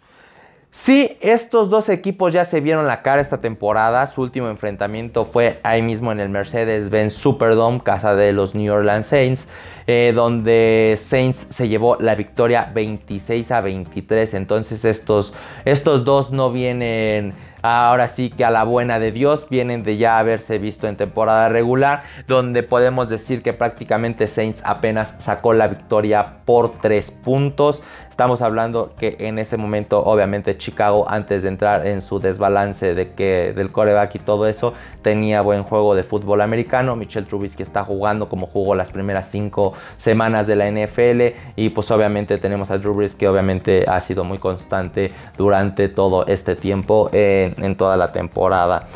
Sí, 0.73 1.17
estos 1.19 1.69
dos 1.69 1.89
equipos 1.89 2.31
ya 2.31 2.45
se 2.45 2.61
vieron 2.61 2.87
la 2.87 3.01
cara 3.01 3.19
esta 3.19 3.41
temporada. 3.41 4.07
Su 4.07 4.21
último 4.21 4.47
enfrentamiento 4.47 5.25
fue 5.25 5.59
ahí 5.63 5.81
mismo 5.81 6.13
en 6.13 6.21
el 6.21 6.29
Mercedes-Benz 6.29 7.11
Superdome, 7.11 7.81
casa 7.83 8.15
de 8.15 8.31
los 8.31 8.55
New 8.55 8.73
Orleans 8.73 9.05
Saints, 9.05 9.49
eh, 9.85 10.13
donde 10.15 10.97
Saints 10.97 11.47
se 11.49 11.67
llevó 11.67 11.97
la 11.99 12.15
victoria 12.15 12.71
26 12.73 13.51
a 13.51 13.59
23. 13.59 14.33
Entonces 14.33 14.85
estos, 14.85 15.33
estos 15.65 16.05
dos 16.05 16.31
no 16.31 16.53
vienen 16.53 17.33
ahora 17.61 18.07
sí 18.07 18.29
que 18.29 18.45
a 18.45 18.49
la 18.49 18.63
buena 18.63 18.99
de 18.99 19.11
Dios, 19.11 19.47
vienen 19.49 19.83
de 19.83 19.97
ya 19.97 20.19
haberse 20.19 20.57
visto 20.57 20.87
en 20.87 20.95
temporada 20.95 21.49
regular, 21.49 22.03
donde 22.27 22.63
podemos 22.63 23.09
decir 23.09 23.41
que 23.41 23.53
prácticamente 23.53 24.27
Saints 24.27 24.61
apenas 24.65 25.15
sacó 25.19 25.53
la 25.53 25.67
victoria 25.67 26.37
por 26.45 26.71
3 26.71 27.11
puntos. 27.11 27.81
Estamos 28.11 28.41
hablando 28.41 28.91
que 28.99 29.15
en 29.19 29.39
ese 29.39 29.55
momento, 29.55 30.03
obviamente, 30.03 30.57
Chicago, 30.57 31.05
antes 31.09 31.43
de 31.43 31.47
entrar 31.47 31.87
en 31.87 32.01
su 32.01 32.19
desbalance 32.19 32.93
de 32.93 33.13
que 33.13 33.53
del 33.55 33.71
coreback 33.71 34.15
y 34.15 34.19
todo 34.19 34.47
eso, 34.47 34.73
tenía 35.01 35.41
buen 35.41 35.63
juego 35.63 35.95
de 35.95 36.03
fútbol 36.03 36.41
americano. 36.41 36.97
Michelle 36.97 37.25
Trubisky 37.25 37.63
está 37.63 37.85
jugando 37.85 38.27
como 38.27 38.47
jugó 38.47 38.75
las 38.75 38.91
primeras 38.91 39.27
cinco 39.31 39.73
semanas 39.95 40.45
de 40.45 40.57
la 40.57 40.69
NFL. 40.69 41.37
Y 41.55 41.69
pues 41.69 41.89
obviamente 41.89 42.37
tenemos 42.37 42.69
a 42.69 42.77
Drew 42.77 42.93
Brees 42.93 43.15
que 43.15 43.29
obviamente 43.29 43.85
ha 43.87 44.01
sido 44.01 44.25
muy 44.25 44.39
constante 44.39 45.09
durante 45.37 45.87
todo 45.87 46.27
este 46.27 46.57
tiempo 46.57 47.09
en, 47.13 47.77
toda 47.77 47.95
la 47.95 48.11
temporada. 48.11 48.87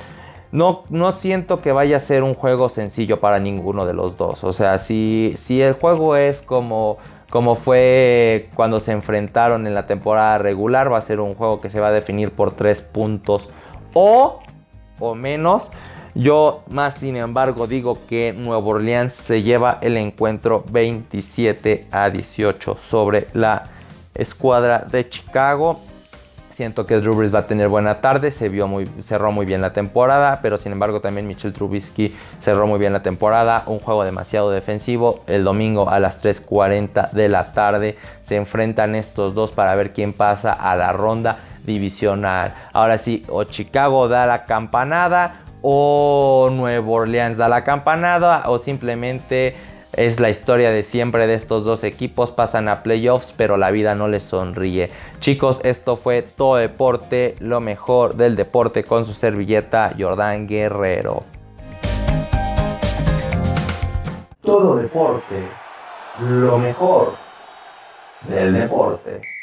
No, 0.51 0.83
no, 0.89 1.13
siento 1.13 1.57
que 1.57 1.71
vaya 1.71 1.97
a 1.97 1.99
ser 2.01 2.21
un 2.21 2.33
juego 2.33 2.67
sencillo 2.67 3.21
para 3.21 3.39
ninguno 3.39 3.85
de 3.85 3.93
los 3.93 4.17
dos. 4.17 4.43
O 4.43 4.51
sea, 4.51 4.77
si, 4.77 5.35
si 5.37 5.61
el 5.61 5.73
juego 5.73 6.17
es 6.17 6.41
como 6.41 6.97
como 7.35 7.55
fue 7.55 8.47
cuando 8.55 8.79
se 8.79 8.93
enfrentaron 8.93 9.67
en 9.67 9.75
la 9.75 9.87
temporada 9.87 10.37
regular. 10.37 10.89
Va 10.89 10.99
a 10.99 11.01
ser 11.01 11.19
un 11.19 11.35
juego 11.35 11.59
que 11.59 11.69
se 11.69 11.81
va 11.81 11.89
a 11.89 11.91
definir 11.91 12.31
por 12.31 12.51
3 12.51 12.79
puntos 12.79 13.49
o, 13.93 14.39
o 15.01 15.15
menos. 15.15 15.69
Yo 16.13 16.63
más 16.69 16.95
sin 16.95 17.17
embargo 17.17 17.67
digo 17.67 17.99
que 18.07 18.31
Nuevo 18.31 18.69
Orleans 18.69 19.11
se 19.11 19.41
lleva 19.41 19.79
el 19.81 19.97
encuentro 19.97 20.63
27 20.71 21.87
a 21.91 22.09
18 22.09 22.77
sobre 22.77 23.27
la 23.33 23.63
escuadra 24.13 24.85
de 24.89 25.09
Chicago. 25.09 25.81
Siento 26.55 26.85
que 26.85 26.95
Drew 27.01 27.13
Brees 27.13 27.35
va 27.35 27.39
a 27.39 27.47
tener 27.47 27.67
buena 27.67 27.99
tarde, 27.99 28.31
se 28.31 28.47
vio 28.47 28.65
muy, 28.65 28.85
cerró 29.03 29.33
muy 29.33 29.45
bien 29.45 29.59
la 29.59 29.73
temporada, 29.73 30.39
pero 30.41 30.57
sin 30.57 30.71
embargo 30.71 31.01
también 31.01 31.27
Michel 31.27 31.51
Trubisky 31.51 32.15
cerró 32.39 32.65
muy 32.65 32.79
bien 32.79 32.93
la 32.93 33.03
temporada. 33.03 33.63
Un 33.65 33.81
juego 33.81 34.05
demasiado 34.05 34.51
defensivo. 34.51 35.25
El 35.27 35.43
domingo 35.43 35.89
a 35.89 35.99
las 35.99 36.23
3.40 36.23 37.11
de 37.11 37.27
la 37.27 37.51
tarde 37.51 37.97
se 38.23 38.37
enfrentan 38.37 38.95
estos 38.95 39.33
dos 39.33 39.51
para 39.51 39.75
ver 39.75 39.91
quién 39.91 40.13
pasa 40.13 40.53
a 40.53 40.77
la 40.77 40.93
ronda 40.93 41.39
divisional. 41.65 42.55
Ahora 42.71 42.99
sí, 42.99 43.23
o 43.27 43.43
Chicago 43.43 44.07
da 44.07 44.25
la 44.25 44.45
campanada 44.45 45.41
o 45.61 46.49
Nuevo 46.53 46.93
Orleans 46.93 47.35
da 47.35 47.49
la 47.49 47.65
campanada 47.65 48.43
o 48.45 48.59
simplemente 48.59 49.57
es 49.95 50.19
la 50.19 50.29
historia 50.29 50.71
de 50.71 50.83
siempre 50.83 51.25
de 51.27 51.35
estos 51.35 51.63
dos 51.63 51.83
equipos, 51.83 52.31
pasan 52.31 52.67
a 52.67 52.83
playoffs, 52.83 53.33
pero 53.35 53.57
la 53.57 53.71
vida 53.71 53.95
no 53.95 54.07
les 54.07 54.23
sonríe. 54.23 54.89
Chicos, 55.19 55.61
esto 55.63 55.95
fue 55.95 56.21
todo 56.21 56.57
deporte, 56.57 57.35
lo 57.39 57.61
mejor 57.61 58.15
del 58.15 58.35
deporte 58.35 58.83
con 58.83 59.05
su 59.05 59.13
servilleta 59.13 59.93
Jordán 59.97 60.47
Guerrero. 60.47 61.23
Todo 64.41 64.75
deporte, 64.75 65.47
lo 66.19 66.57
mejor 66.57 67.13
del 68.27 68.53
deporte. 68.53 69.34